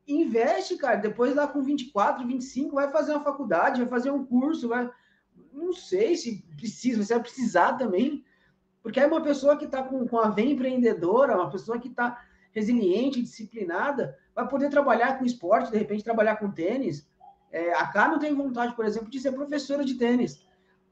[0.07, 0.97] investe, cara.
[0.97, 4.87] Depois lá com 24, 25, vai fazer uma faculdade, vai fazer um curso, vai.
[5.51, 8.23] Não sei se precisa, você vai precisar também.
[8.83, 12.23] Porque é uma pessoa que está com, com a veia empreendedora, uma pessoa que está
[12.55, 17.07] resiliente, disciplinada, vai poder trabalhar com esporte, de repente trabalhar com tênis
[17.55, 20.45] é, a não tem vontade, por exemplo, de ser professora de tênis.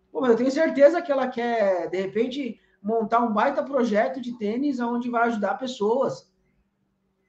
[0.09, 4.37] Pô, mas eu tenho certeza que ela quer, de repente, montar um baita projeto de
[4.37, 6.31] tênis onde vai ajudar pessoas.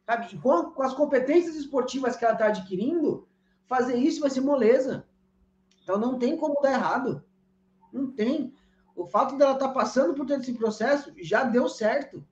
[0.07, 0.33] Sabe?
[0.33, 3.27] E com, com as competências esportivas que ela está adquirindo,
[3.67, 5.05] fazer isso vai ser moleza.
[5.83, 7.25] Então não tem como dar errado.
[7.93, 8.55] Não tem.
[8.95, 12.25] O fato dela estar tá passando por todo esse processo já deu certo.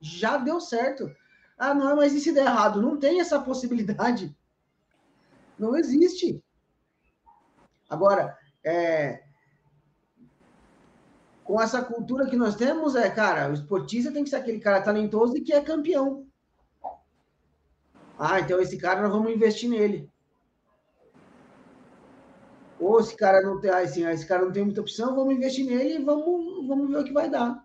[0.00, 1.14] Já deu certo.
[1.58, 2.82] Ah, não, mas e se der errado?
[2.82, 4.36] Não tem essa possibilidade.
[5.58, 6.42] Não existe.
[7.88, 9.22] Agora, é,
[11.46, 14.82] com essa cultura que nós temos, é, cara, o esportista tem que ser aquele cara
[14.82, 16.26] talentoso e que é campeão.
[18.18, 20.10] Ah, então esse cara nós vamos investir nele.
[22.80, 25.94] Ou esse cara não tem, assim, esse cara não tem muita opção, vamos investir nele
[25.94, 27.64] e vamos, vamos ver o que vai dar.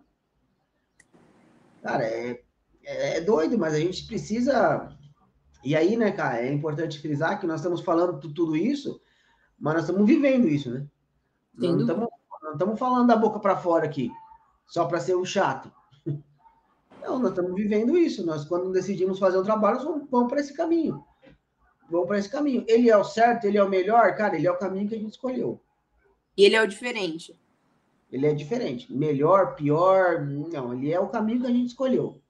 [1.82, 2.42] Cara, é,
[2.84, 4.88] é, é doido, mas a gente precisa.
[5.64, 9.00] E aí, né, cara, é importante frisar que nós estamos falando tudo isso
[9.62, 10.84] mas nós estamos vivendo isso, né?
[11.54, 12.08] Não estamos,
[12.42, 14.10] não estamos falando da boca para fora aqui,
[14.66, 15.70] só para ser um chato.
[17.00, 18.26] Não, nós estamos vivendo isso.
[18.26, 21.04] Nós, quando decidimos fazer o trabalho, vamos, vamos para esse caminho.
[21.88, 22.64] Vamos para esse caminho.
[22.66, 24.98] Ele é o certo, ele é o melhor, cara, ele é o caminho que a
[24.98, 25.60] gente escolheu.
[26.36, 27.38] E ele é o diferente.
[28.10, 28.92] Ele é diferente.
[28.92, 32.20] Melhor, pior, não, ele é o caminho que a gente escolheu.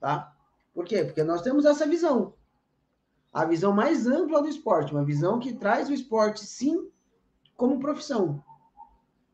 [0.00, 0.34] Tá?
[0.74, 1.04] Por quê?
[1.04, 2.34] Porque nós temos essa visão
[3.32, 6.88] a visão mais ampla do esporte, uma visão que traz o esporte, sim,
[7.56, 8.42] como profissão,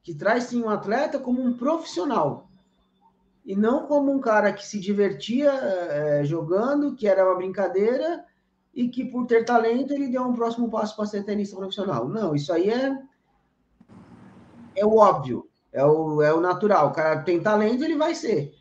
[0.03, 2.49] que traz, sim, um atleta como um profissional,
[3.45, 8.25] e não como um cara que se divertia é, jogando, que era uma brincadeira,
[8.75, 12.07] e que por ter talento ele deu um próximo passo para ser tenista profissional.
[12.09, 12.99] Não, isso aí é,
[14.75, 16.89] é o óbvio, é o, é o natural.
[16.89, 18.53] O cara tem talento, ele vai ser.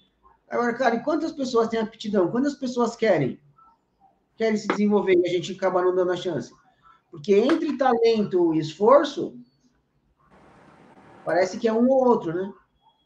[0.50, 2.30] Agora, cara, e quantas pessoas têm aptidão?
[2.30, 3.40] Quantas pessoas querem?
[4.36, 6.54] querem se desenvolver e a gente acaba não dando a chance.
[7.10, 9.38] Porque entre talento e esforço,
[11.24, 12.54] parece que é um ou outro, né?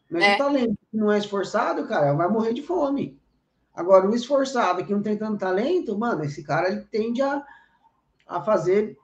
[0.10, 0.36] Mas é.
[0.36, 3.20] o talento que não é esforçado, cara, vai morrer de fome.
[3.74, 7.46] Agora, o esforçado que não tem tanto talento, mano, esse cara ele tende a,
[8.28, 8.98] a fazer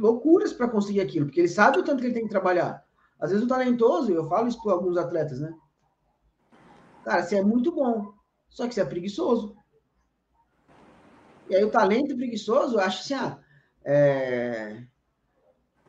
[0.00, 2.82] loucuras para conseguir aquilo, porque ele sabe o tanto que ele tem que trabalhar.
[3.20, 5.54] Às vezes o talentoso, eu falo isso para alguns atletas, né?
[7.06, 8.12] Cara, você é muito bom,
[8.48, 9.56] só que você é preguiçoso.
[11.48, 13.38] E aí o talento preguiçoso, eu acho assim, ah,
[13.84, 14.82] é...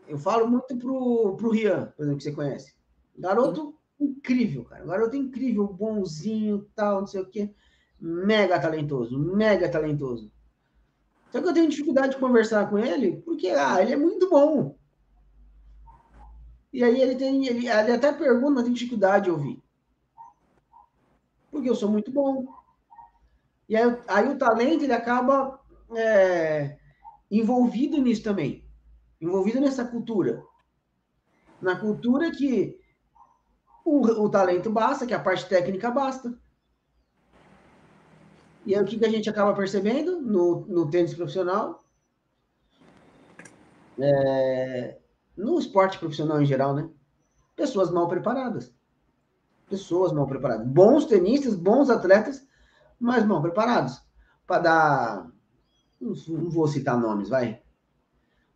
[0.07, 2.76] eu falo muito pro, pro Rian, por exemplo, que você conhece.
[3.18, 4.86] Garoto incrível, cara.
[4.86, 7.51] Garoto incrível, bonzinho, tal, não sei o quê.
[7.99, 10.32] Mega talentoso, mega talentoso.
[11.32, 14.78] Só que eu tenho dificuldade de conversar com ele, porque ah, ele é muito bom.
[16.72, 19.66] E aí ele tem, ele, ele até pergunta, mas tem dificuldade de ouvir.
[21.58, 22.45] Porque eu sou muito bom.
[23.68, 25.60] E aí, aí o talento ele acaba
[25.95, 26.78] é,
[27.32, 28.64] envolvido nisso também,
[29.20, 30.43] envolvido nessa cultura.
[31.60, 32.80] Na cultura que
[33.84, 36.38] o, o talento basta, que a parte técnica basta.
[38.64, 41.84] E aí o que, que a gente acaba percebendo no, no tênis profissional?
[43.97, 44.99] É,
[45.36, 46.88] no esporte profissional em geral, né?
[47.55, 48.76] Pessoas mal preparadas.
[49.70, 50.65] Pessoas mal preparadas.
[50.65, 52.45] Bons tenistas, bons atletas,
[52.99, 54.01] mas mal preparados
[54.45, 55.32] para dar.
[55.99, 57.61] Não vou citar nomes, vai.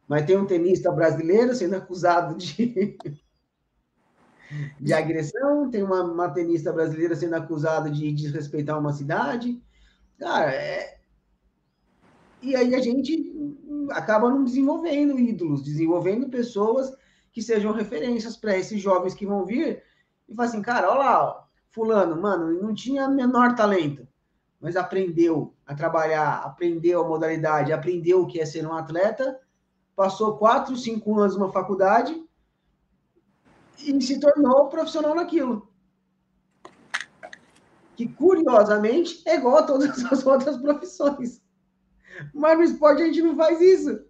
[0.07, 2.97] Mas tem um tenista brasileiro sendo acusado de,
[4.80, 9.62] de agressão, tem uma, uma tenista brasileira sendo acusada de desrespeitar uma cidade.
[10.20, 10.99] Cara, é...
[12.41, 13.57] e aí a gente
[13.89, 16.93] acaba não desenvolvendo ídolos, desenvolvendo pessoas
[17.34, 19.82] que sejam referências para esses jovens que vão vir
[20.32, 24.07] e falar assim, cara, olha lá, ó, fulano, mano, não tinha menor talento,
[24.59, 29.39] mas aprendeu a trabalhar, aprendeu a modalidade, aprendeu o que é ser um atleta,
[29.93, 32.25] passou quatro, cinco anos numa faculdade
[33.77, 35.69] e se tornou profissional naquilo.
[37.97, 41.41] Que, curiosamente, é igual a todas as outras profissões.
[42.34, 44.05] Mas no esporte a gente não faz isso.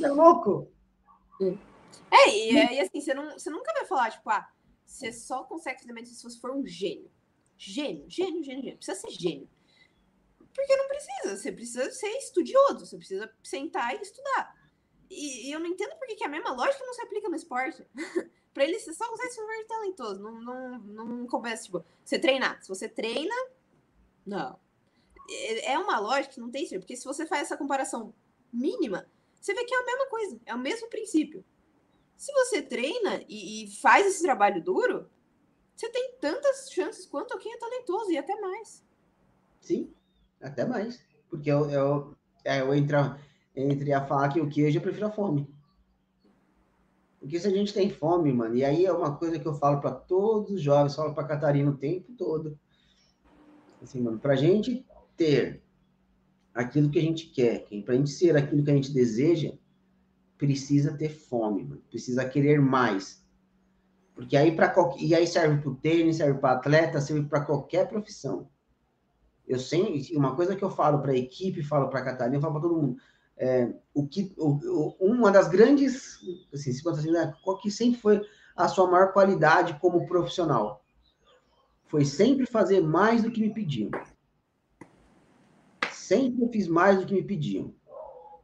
[0.00, 0.70] É louco.
[2.10, 4.46] É, e, e assim, você, não, você nunca vai falar, tipo, ah,
[4.90, 7.08] você só consegue fazer medicina se você for um gênio.
[7.56, 8.76] Gênio, gênio, gênio, gênio.
[8.76, 9.48] Precisa ser gênio.
[10.52, 11.36] Porque não precisa.
[11.36, 12.84] Você precisa ser estudioso.
[12.84, 14.56] Você precisa sentar e estudar.
[15.08, 17.86] E, e eu não entendo porque que a mesma lógica não se aplica no esporte.
[18.52, 20.20] pra ele, você só consegue ser talentoso.
[20.20, 22.60] Não, não, não começa, tipo, você treinar.
[22.60, 23.34] Se você treina,
[24.26, 24.58] não.
[25.62, 26.80] É uma lógica que não tem sentido.
[26.80, 28.12] Porque se você faz essa comparação
[28.52, 29.08] mínima,
[29.40, 30.40] você vê que é a mesma coisa.
[30.46, 31.44] É o mesmo princípio.
[32.20, 35.08] Se você treina e, e faz esse trabalho duro,
[35.74, 38.84] você tem tantas chances quanto quem é talentoso e até mais.
[39.58, 39.90] Sim,
[40.38, 41.02] até mais.
[41.30, 42.14] Porque eu, eu,
[42.44, 43.18] eu entre, a,
[43.56, 45.48] entre a faca e o queijo, eu prefiro a fome.
[47.18, 49.80] Porque se a gente tem fome, mano, e aí é uma coisa que eu falo
[49.80, 52.60] para todos os jovens, falo para Catarina o tempo todo.
[53.82, 54.84] Assim, mano, pra gente
[55.16, 55.62] ter
[56.52, 59.54] aquilo que a gente quer, pra gente ser aquilo que a gente deseja,
[60.40, 61.82] precisa ter fome, mano.
[61.90, 63.22] precisa querer mais.
[64.14, 65.02] Porque aí para qualquer...
[65.02, 68.48] e aí serve para o tênis, serve para atleta, serve para qualquer profissão.
[69.46, 72.40] Eu sei, uma coisa que eu falo para a equipe, falo para a Catarina, eu
[72.40, 72.96] falo para todo mundo,
[73.36, 76.18] é, o que o, o, uma das grandes,
[76.52, 78.22] assim, se assim, né, qual que sempre foi
[78.56, 80.82] a sua maior qualidade como profissional?
[81.86, 83.90] Foi sempre fazer mais do que me pediam.
[85.90, 87.74] Sempre fiz mais do que me pediam.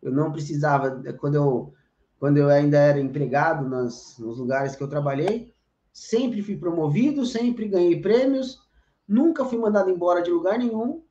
[0.02, 1.74] Eu não precisava, quando eu
[2.18, 5.54] quando eu ainda era empregado nas, nos lugares que eu trabalhei,
[5.92, 8.58] sempre fui promovido, sempre ganhei prêmios,
[9.06, 11.02] nunca fui mandado embora de lugar nenhum,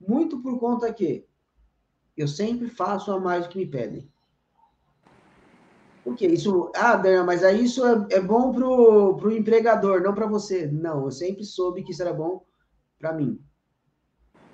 [0.00, 1.26] muito por conta que
[2.16, 4.08] eu sempre faço a mais do que me pedem.
[6.04, 6.26] Por quê?
[6.26, 10.66] Isso, ah, Dana, mas aí isso é, é bom pro, pro empregador, não para você.
[10.66, 12.44] Não, eu sempre soube que isso era bom
[12.98, 13.40] para mim.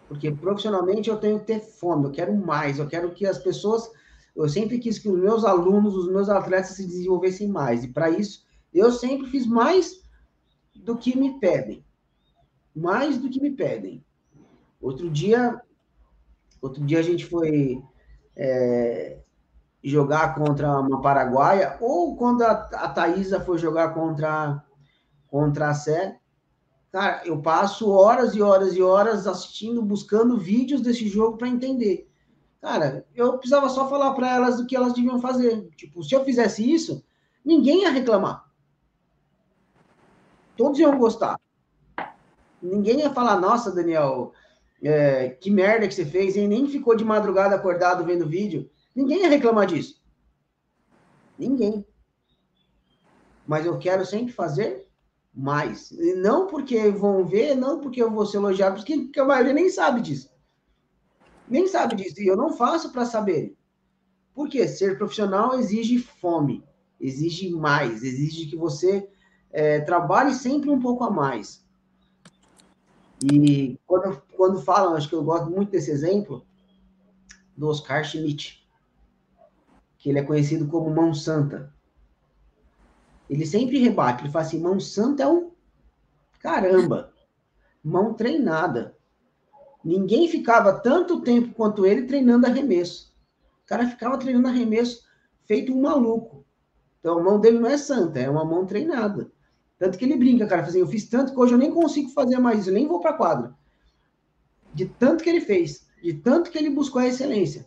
[0.07, 3.91] Porque profissionalmente eu tenho que ter fome, eu quero mais, eu quero que as pessoas
[4.35, 7.85] eu sempre quis que os meus alunos, os meus atletas se desenvolvessem mais.
[7.85, 10.01] E para isso, eu sempre fiz mais
[10.75, 11.85] do que me pedem.
[12.75, 14.05] Mais do que me pedem.
[14.81, 15.61] Outro dia,
[16.63, 17.83] outro dia a gente foi
[18.37, 19.19] é,
[19.83, 24.63] jogar contra uma paraguaia, ou quando a, a Thaisa foi jogar contra,
[25.29, 26.19] contra a Sé.
[26.93, 32.10] Cara, eu passo horas e horas e horas assistindo, buscando vídeos desse jogo para entender.
[32.61, 35.67] Cara, eu precisava só falar para elas o que elas deviam fazer.
[35.77, 37.03] Tipo, se eu fizesse isso,
[37.45, 38.47] ninguém ia reclamar.
[40.57, 41.41] Todos iam gostar.
[42.61, 44.35] Ninguém ia falar, nossa, Daniel,
[44.83, 48.71] é, que merda que você fez, e nem ficou de madrugada acordado vendo vídeo.
[48.95, 49.99] Ninguém ia reclamar disso.
[51.39, 51.87] Ninguém.
[53.47, 54.87] Mas eu quero sempre fazer
[55.33, 55.91] mais.
[55.93, 59.71] E não porque vão ver, não porque eu vou ser elogiado, porque a maioria nem
[59.71, 60.31] sabe disso
[61.51, 62.21] nem sabe disso.
[62.21, 63.57] E eu não faço para saber.
[64.35, 66.65] Porque ser profissional exige fome,
[67.01, 69.09] exige mais, exige que você
[69.51, 71.67] é, trabalhe sempre um pouco a mais.
[73.23, 76.47] E quando, quando falam, acho que eu gosto muito desse exemplo,
[77.57, 78.67] do Oscar Schmidt,
[79.99, 81.75] que ele é conhecido como Mão Santa.
[83.29, 85.51] Ele sempre rebate, ele fala assim, Mão Santa é um
[86.39, 87.13] caramba,
[87.85, 88.97] mão treinada.
[89.85, 93.15] Ninguém ficava tanto tempo quanto ele treinando arremesso.
[93.65, 95.03] O cara ficava treinando arremesso
[95.47, 96.45] feito um maluco.
[96.99, 99.33] Então a mão dele não é santa, é uma mão treinada.
[99.79, 102.39] Tanto que ele brinca, cara, assim, eu fiz tanto que hoje eu nem consigo fazer
[102.39, 103.55] mais isso, nem vou para quadra.
[104.75, 107.67] De tanto que ele fez, de tanto que ele buscou a excelência.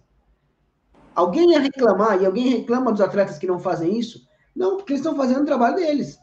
[1.16, 4.28] Alguém ia reclamar, e alguém reclama dos atletas que não fazem isso?
[4.56, 6.20] Não, porque eles estão fazendo o trabalho deles.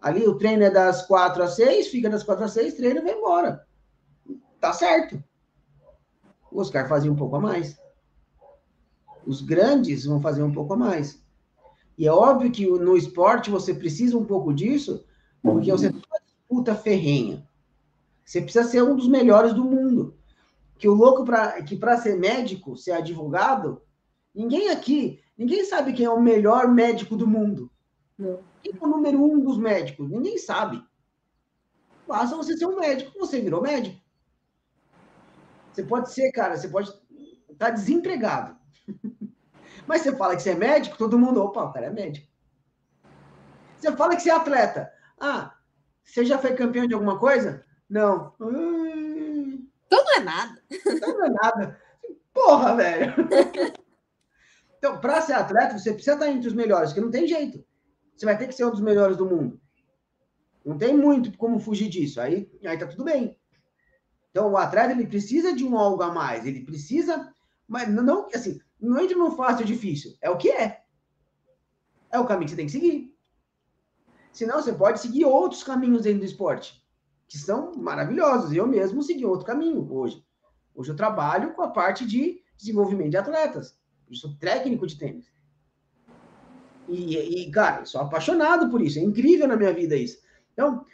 [0.00, 3.02] Ali o treino é das quatro às seis, fica das quatro às seis, treina e
[3.02, 3.65] vai embora
[4.60, 5.22] tá certo.
[6.50, 7.78] O Oscar fazia um pouco a mais.
[9.26, 11.22] Os grandes vão fazer um pouco a mais.
[11.98, 15.04] E é óbvio que no esporte você precisa um pouco disso,
[15.42, 17.46] porque você tem uma disputa ferrenha.
[18.24, 20.16] Você precisa ser um dos melhores do mundo.
[20.78, 23.80] Que o louco para que para ser médico, ser advogado,
[24.34, 27.70] ninguém aqui, ninguém sabe quem é o melhor médico do mundo.
[28.18, 28.40] Não.
[28.62, 30.10] Quem é o número um dos médicos?
[30.10, 30.82] Ninguém sabe.
[32.06, 34.00] Basta você ser um médico, você virou médico.
[35.76, 38.56] Você pode ser, cara, você pode estar tá desempregado.
[39.86, 42.26] Mas você fala que você é médico, todo mundo, opa, o cara é médico.
[43.76, 44.90] Você fala que você é atleta.
[45.20, 45.54] Ah,
[46.02, 47.62] você já foi campeão de alguma coisa?
[47.90, 48.32] Não.
[48.40, 49.68] Hum...
[49.86, 50.62] Então não é nada.
[50.70, 51.80] Então não é nada.
[52.32, 53.14] Porra, velho.
[54.78, 57.64] Então, para ser atleta, você precisa estar entre os melhores, porque não tem jeito.
[58.14, 59.58] Você vai ter que ser um dos melhores do mundo.
[60.64, 62.20] Não tem muito como fugir disso.
[62.20, 63.36] Aí, aí tá tudo bem.
[64.36, 66.44] Então, o atleta ele precisa de um algo a mais.
[66.44, 67.32] Ele precisa,
[67.66, 70.14] mas não assim, não entra no fácil ou difícil.
[70.20, 70.82] É o que é.
[72.10, 73.16] É o caminho que você tem que seguir.
[74.30, 76.86] Senão, você pode seguir outros caminhos dentro do esporte,
[77.26, 78.52] que são maravilhosos.
[78.52, 80.22] Eu mesmo segui outro caminho hoje.
[80.74, 83.74] Hoje eu trabalho com a parte de desenvolvimento de atletas.
[84.06, 85.32] Eu sou técnico de tênis.
[86.86, 88.98] E, e, cara, eu sou apaixonado por isso.
[88.98, 90.18] É incrível na minha vida isso.
[90.52, 90.84] Então,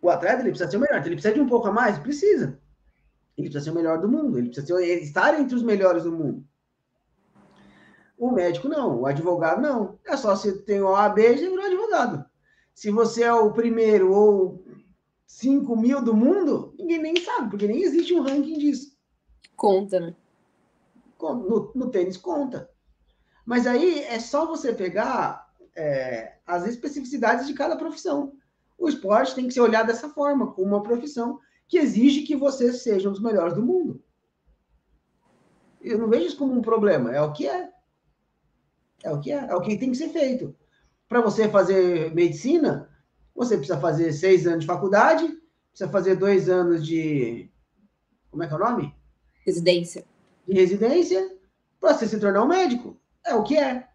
[0.00, 0.98] o atleta ele precisa ser o melhor.
[0.98, 1.98] Ele precisa de um pouco a mais?
[1.98, 2.60] Precisa.
[3.36, 4.38] Ele precisa ser o melhor do mundo.
[4.38, 6.44] Ele precisa ser, estar entre os melhores do mundo.
[8.18, 9.00] O médico não.
[9.00, 9.98] O advogado não.
[10.04, 12.24] É só se tem o OAB e já virou advogado.
[12.74, 14.64] Se você é o primeiro ou
[15.26, 18.96] 5 mil do mundo, ninguém nem sabe, porque nem existe um ranking disso.
[19.56, 20.14] Conta, né?
[21.20, 22.70] No, no tênis conta.
[23.44, 28.32] Mas aí é só você pegar é, as especificidades de cada profissão
[28.78, 32.82] o esporte tem que ser olhado dessa forma, como uma profissão que exige que vocês
[32.82, 34.02] sejam os melhores do mundo.
[35.80, 37.70] Eu não vejo isso como um problema, é o que é.
[39.02, 40.54] É o que é, é o que tem que ser feito.
[41.08, 42.90] Para você fazer medicina,
[43.34, 45.28] você precisa fazer seis anos de faculdade,
[45.70, 47.50] precisa fazer dois anos de.
[48.30, 48.94] Como é que é o nome?
[49.44, 50.04] Residência.
[50.46, 51.36] De residência,
[51.80, 52.98] para você se tornar um médico.
[53.24, 53.88] É o que é.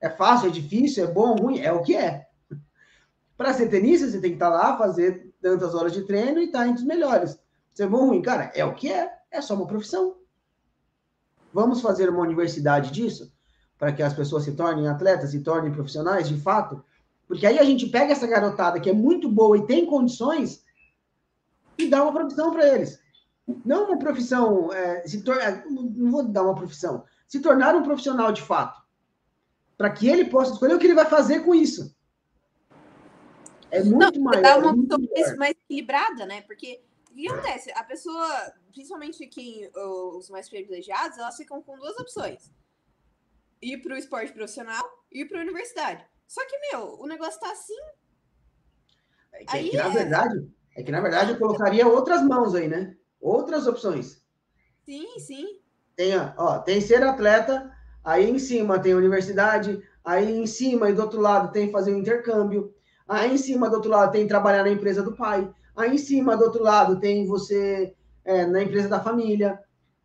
[0.00, 2.26] É fácil, é difícil, é bom, ruim, é o que é.
[3.42, 6.44] Para ser tenista, você tem que estar tá lá, fazer tantas horas de treino e
[6.44, 7.36] estar tá entre os melhores.
[7.74, 9.12] Ser bom ou ruim, cara, é o que é.
[9.32, 10.14] É só uma profissão.
[11.52, 13.32] Vamos fazer uma universidade disso?
[13.76, 16.84] Para que as pessoas se tornem atletas, se tornem profissionais de fato?
[17.26, 20.62] Porque aí a gente pega essa garotada que é muito boa e tem condições
[21.76, 23.00] e dá uma profissão para eles.
[23.64, 27.82] Não uma profissão, é, se tor é, não vou dar uma profissão, se tornar um
[27.82, 28.80] profissional de fato.
[29.76, 31.92] Para que ele possa escolher o que ele vai fazer com isso.
[33.72, 34.42] É muito não, maior.
[34.42, 36.42] Dá uma opção mais, mais equilibrada, né?
[36.42, 37.72] Porque o que acontece?
[37.72, 42.52] A pessoa, principalmente quem, os mais privilegiados, elas ficam com duas opções:
[43.62, 46.04] ir para o esporte profissional e ir para a universidade.
[46.28, 47.80] Só que, meu, o negócio tá assim.
[49.32, 49.90] É que, aí, é que na é...
[49.90, 52.94] verdade, é que na verdade eu colocaria outras mãos aí, né?
[53.18, 54.22] Outras opções.
[54.84, 55.62] Sim, sim.
[55.96, 61.00] Tem, ó, tem ser atleta, aí em cima tem universidade, aí em cima e do
[61.00, 62.74] outro lado tem fazer um intercâmbio,
[63.12, 65.46] Aí em cima do outro lado tem trabalhar na empresa do pai.
[65.76, 67.94] Aí em cima do outro lado tem você
[68.24, 69.60] é, na empresa da família.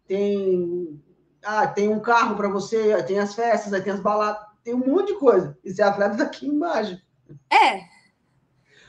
[0.06, 1.02] Tem
[1.42, 4.86] ah, tem um carro para você, tem as festas, aí tem as baladas, tem um
[4.86, 5.58] monte de coisa.
[5.64, 7.02] E ser atleta daqui tá embaixo.
[7.50, 7.80] É.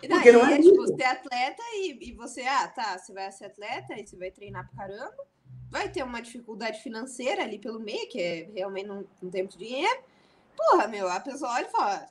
[0.01, 3.31] Porque não é, é tipo, você é atleta e, e você, ah, tá, você vai
[3.31, 5.29] ser atleta e você vai treinar pra caramba.
[5.71, 9.59] Vai ter uma dificuldade financeira ali pelo meio, que é realmente não, não tem muito
[9.59, 10.03] dinheiro.
[10.57, 12.09] Porra, meu, a pessoa olha e fala,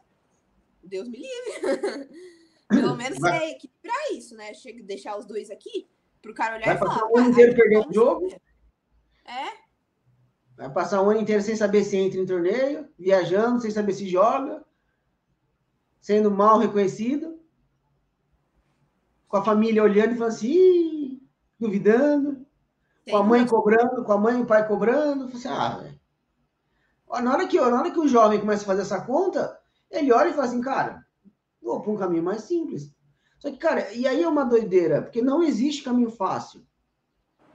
[0.88, 2.10] Deus me livre.
[2.68, 3.44] Pelo menos vai.
[3.44, 4.54] é equilibrar isso, né?
[4.54, 5.88] Chega, deixar os dois aqui,
[6.22, 6.94] pro cara olhar vai e falar.
[6.94, 8.28] Vai passar o ano inteiro perdendo o jogo.
[9.26, 9.68] É.
[10.58, 14.10] Vai passar um ano inteiro sem saber se entra em torneio, viajando, sem saber se
[14.10, 14.66] joga,
[16.02, 17.40] sendo mal reconhecido,
[19.28, 21.22] com a família olhando e falando assim,
[21.60, 22.46] duvidando,
[23.06, 25.26] Tem com a mãe cobrando, com a mãe e o pai cobrando.
[25.26, 25.84] Assim, ah,
[27.22, 29.60] na hora, que, na hora que o jovem começa a fazer essa conta,
[29.90, 31.06] ele olha e fala assim, cara,
[31.62, 32.94] vou para um caminho mais simples.
[33.40, 36.66] Só que, cara, e aí é uma doideira, porque não existe caminho fácil.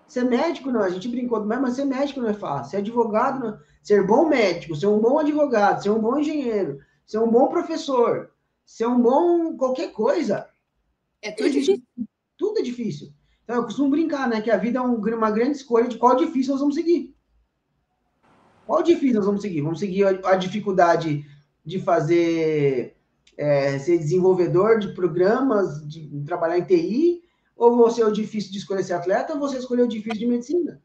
[0.07, 2.71] Ser médico, não, a gente brincou, mas ser médico não é fácil.
[2.71, 7.19] Ser advogado, não, ser bom médico, ser um bom advogado, ser um bom engenheiro, ser
[7.19, 8.31] um bom professor,
[8.65, 10.49] ser um bom qualquer coisa.
[11.21, 11.83] É tudo difícil.
[12.37, 13.13] Tudo é difícil.
[13.45, 16.17] Então, eu costumo brincar, né, que a vida é um, uma grande escolha de qual
[16.17, 17.15] difícil nós vamos seguir.
[18.67, 19.63] Qual difícil nós vamos seguir?
[19.63, 21.27] Vamos seguir a dificuldade
[21.65, 22.97] de fazer
[23.37, 27.23] é, ser desenvolvedor de programas, de trabalhar em TI,
[27.57, 30.27] ou você é o difícil de escolher ser atleta, ou você escolheu o difícil de
[30.27, 30.83] medicina.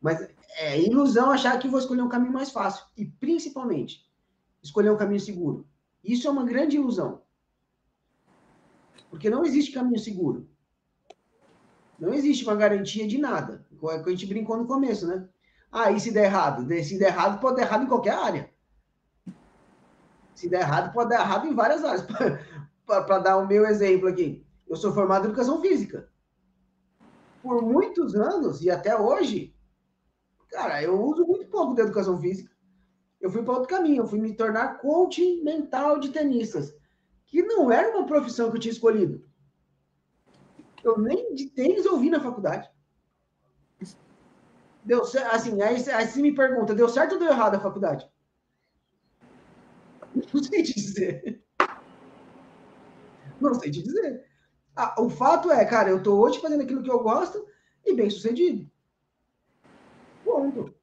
[0.00, 2.84] Mas é ilusão achar que vou escolher um caminho mais fácil.
[2.96, 4.04] E, principalmente,
[4.62, 5.66] escolher um caminho seguro.
[6.02, 7.22] Isso é uma grande ilusão.
[9.08, 10.48] Porque não existe caminho seguro.
[11.98, 13.64] Não existe uma garantia de nada.
[13.90, 15.28] É que a gente brincou no começo, né?
[15.70, 16.66] Ah, e se der errado?
[16.82, 18.53] Se der errado, pode dar errado em qualquer área.
[20.34, 22.06] Se der errado, pode dar errado em várias áreas.
[22.86, 26.08] Para dar o meu exemplo aqui, eu sou formado em educação física.
[27.42, 29.54] Por muitos anos e até hoje,
[30.50, 32.54] cara, eu uso muito pouco da educação física.
[33.20, 36.74] Eu fui para outro caminho, eu fui me tornar coach mental de tenistas.
[37.26, 39.24] que não era uma profissão que eu tinha escolhido.
[40.82, 42.70] Eu nem de tênis eu vi na faculdade.
[44.84, 48.06] Deu assim, aí, aí me pergunta, deu certo ou deu errado a faculdade?
[50.32, 51.42] Não sei te dizer.
[53.40, 54.24] Não sei te dizer.
[54.76, 57.46] Ah, o fato é, cara, eu estou hoje fazendo aquilo que eu gosto
[57.84, 58.68] e bem sucedido.
[60.24, 60.74] Ponto.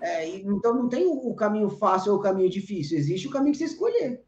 [0.00, 3.58] É, então não tem o caminho fácil ou o caminho difícil, existe o caminho que
[3.58, 4.24] você escolher.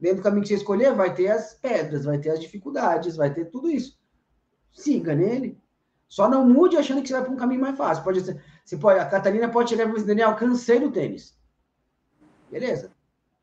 [0.00, 3.32] Dentro do caminho que você escolher, vai ter as pedras, vai ter as dificuldades, vai
[3.32, 4.00] ter tudo isso.
[4.72, 5.58] Siga nele.
[6.08, 8.02] Só não mude achando que você vai para um caminho mais fácil.
[8.02, 11.38] Pode ser, você pode, a Catarina pode chegar e dizer, Daniel, cansei do tênis.
[12.50, 12.92] Beleza.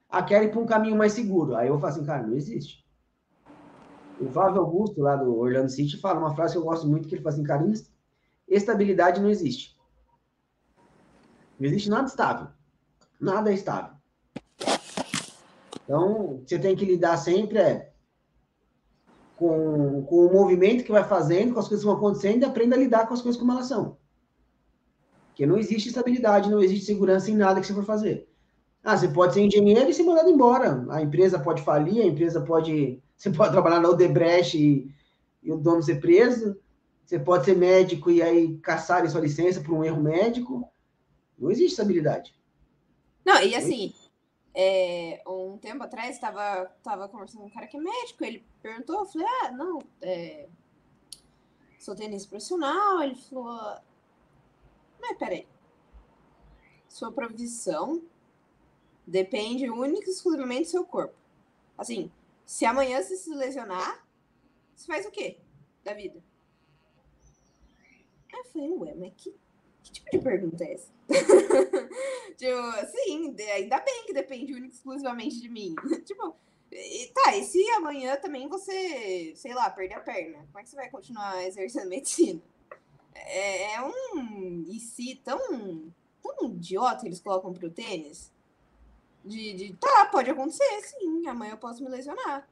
[0.10, 1.56] A quer ir para um caminho mais seguro.
[1.56, 2.86] Aí eu falo assim, cara, não existe.
[4.20, 7.16] O Flávio Augusto, lá do Orlando City, fala uma frase que eu gosto muito, que
[7.16, 7.72] ele fala assim, cara,
[8.48, 9.78] estabilidade não existe.
[11.60, 12.48] Não existe nada estável.
[13.20, 13.96] Nada é estável.
[15.84, 17.94] Então, você tem que lidar sempre é,
[19.38, 22.76] com, com o movimento que vai fazendo, com as coisas que vão acontecendo, e aprenda
[22.76, 23.98] a lidar com as coisas como elas são.
[25.28, 28.28] Porque não existe estabilidade, não existe segurança em nada que você for fazer.
[28.88, 30.86] Ah, você pode ser engenheiro e ser mandado embora.
[30.92, 33.04] A empresa pode falir, a empresa pode.
[33.18, 34.90] Você pode trabalhar na Odebrecht e,
[35.44, 36.56] e o dono ser preso.
[37.04, 40.72] Você pode ser médico e aí caçar sua licença por um erro médico.
[41.38, 42.34] Não existe estabilidade.
[43.26, 43.94] Não, e assim,
[44.54, 49.00] é, um tempo atrás estava tava conversando com um cara que é médico, ele perguntou,
[49.00, 50.48] eu falei, ah, não, é,
[51.80, 53.80] sou tenista profissional, ele falou,
[55.02, 55.46] mas peraí,
[56.88, 58.02] sua profissão
[59.08, 61.16] depende única e exclusivamente do seu corpo.
[61.78, 62.12] Assim,
[62.46, 64.06] se amanhã você se lesionar,
[64.76, 65.38] você faz o quê
[65.84, 66.22] da vida?
[68.34, 69.34] Aí eu falei, ué, mas que,
[69.84, 70.92] que tipo de pergunta é essa?
[72.38, 75.74] tipo, sim, ainda bem que depende única e exclusivamente de mim.
[76.06, 76.36] tipo,
[76.72, 80.70] e, tá, e se amanhã também você, sei lá, perder a perna, como é que
[80.70, 82.42] você vai continuar exercendo medicina?
[83.16, 85.92] É, é um e se tão,
[86.22, 88.32] tão idiota eles colocam pro tênis.
[89.28, 92.48] De, de, tá, pode acontecer, sim, amanhã eu posso me lesionar.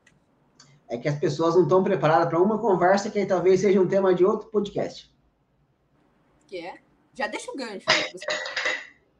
[0.87, 4.13] É que as pessoas não estão preparadas para uma conversa que talvez seja um tema
[4.13, 5.11] de outro podcast.
[6.47, 6.79] Que é?
[7.13, 7.85] Já deixa o gancho.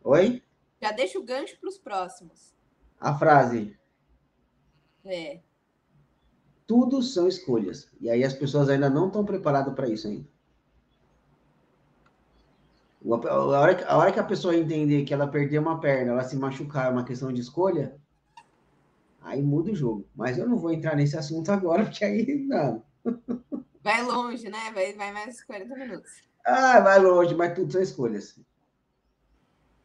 [0.03, 0.43] Oi?
[0.82, 2.53] Já deixa o gancho para os próximos.
[2.99, 3.76] A frase.
[5.06, 5.39] É.
[6.68, 7.89] Tudo são escolhas.
[7.99, 10.28] E aí as pessoas ainda não estão preparadas para isso ainda.
[13.14, 16.24] A hora, que, a hora que a pessoa entender que ela perdeu uma perna, ela
[16.24, 17.95] se machucar, é uma questão de escolha,
[19.22, 20.08] aí muda o jogo.
[20.16, 22.84] Mas eu não vou entrar nesse assunto agora, porque aí não.
[23.84, 24.72] Vai longe, né?
[24.74, 26.12] Vai, vai mais 40 minutos.
[26.43, 28.39] Ah, vai longe, mas tudo são escolhas.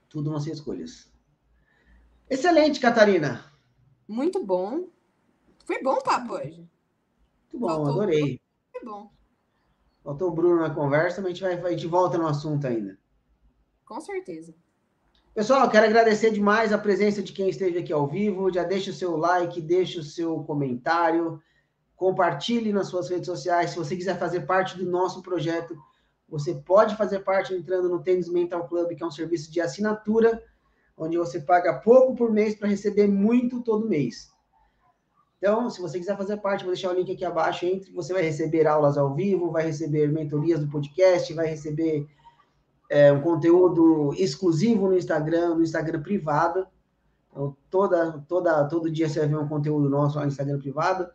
[0.08, 1.10] Tudo vão ser escolhas.
[2.28, 3.44] Excelente, Catarina.
[4.08, 4.88] Muito bom.
[5.64, 6.56] Foi bom o papo hoje.
[6.56, 8.40] Muito bom, Faltou adorei.
[8.72, 9.10] Foi bom.
[10.02, 12.99] Faltou o Bruno na conversa, mas a gente, vai, a gente volta no assunto ainda.
[13.91, 14.55] Com certeza.
[15.34, 18.49] Pessoal, quero agradecer demais a presença de quem esteve aqui ao vivo.
[18.49, 21.43] Já deixa o seu like, deixa o seu comentário,
[21.97, 23.70] compartilhe nas suas redes sociais.
[23.70, 25.76] Se você quiser fazer parte do nosso projeto,
[26.28, 30.41] você pode fazer parte entrando no Tênis Mental Club, que é um serviço de assinatura,
[30.97, 34.30] onde você paga pouco por mês para receber muito todo mês.
[35.38, 37.66] Então, se você quiser fazer parte, vou deixar o link aqui abaixo.
[37.66, 42.07] Entre, você vai receber aulas ao vivo, vai receber mentorias do podcast, vai receber
[42.91, 46.66] é, um conteúdo exclusivo no Instagram, no Instagram privado.
[47.30, 51.09] Então, toda, toda, todo dia você vai ver um conteúdo nosso lá no Instagram privado.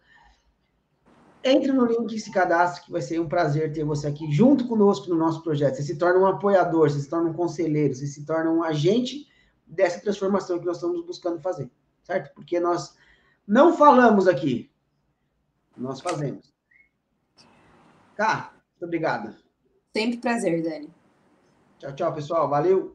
[1.44, 4.68] Entre no link e se cadastre, que vai ser um prazer ter você aqui junto
[4.68, 5.76] conosco no nosso projeto.
[5.76, 9.28] Você se torna um apoiador, você se torna um conselheiro, você se torna um agente
[9.68, 11.70] dessa transformação que nós estamos buscando fazer,
[12.04, 12.34] certo?
[12.34, 12.96] Porque nós
[13.46, 14.72] não falamos aqui,
[15.78, 16.54] nós fazemos.
[18.16, 19.36] Tá, muito obrigado.
[19.94, 20.95] Sempre prazer, Dani.
[21.80, 22.50] Tchau, tchau, pessoal.
[22.50, 22.95] Valeu.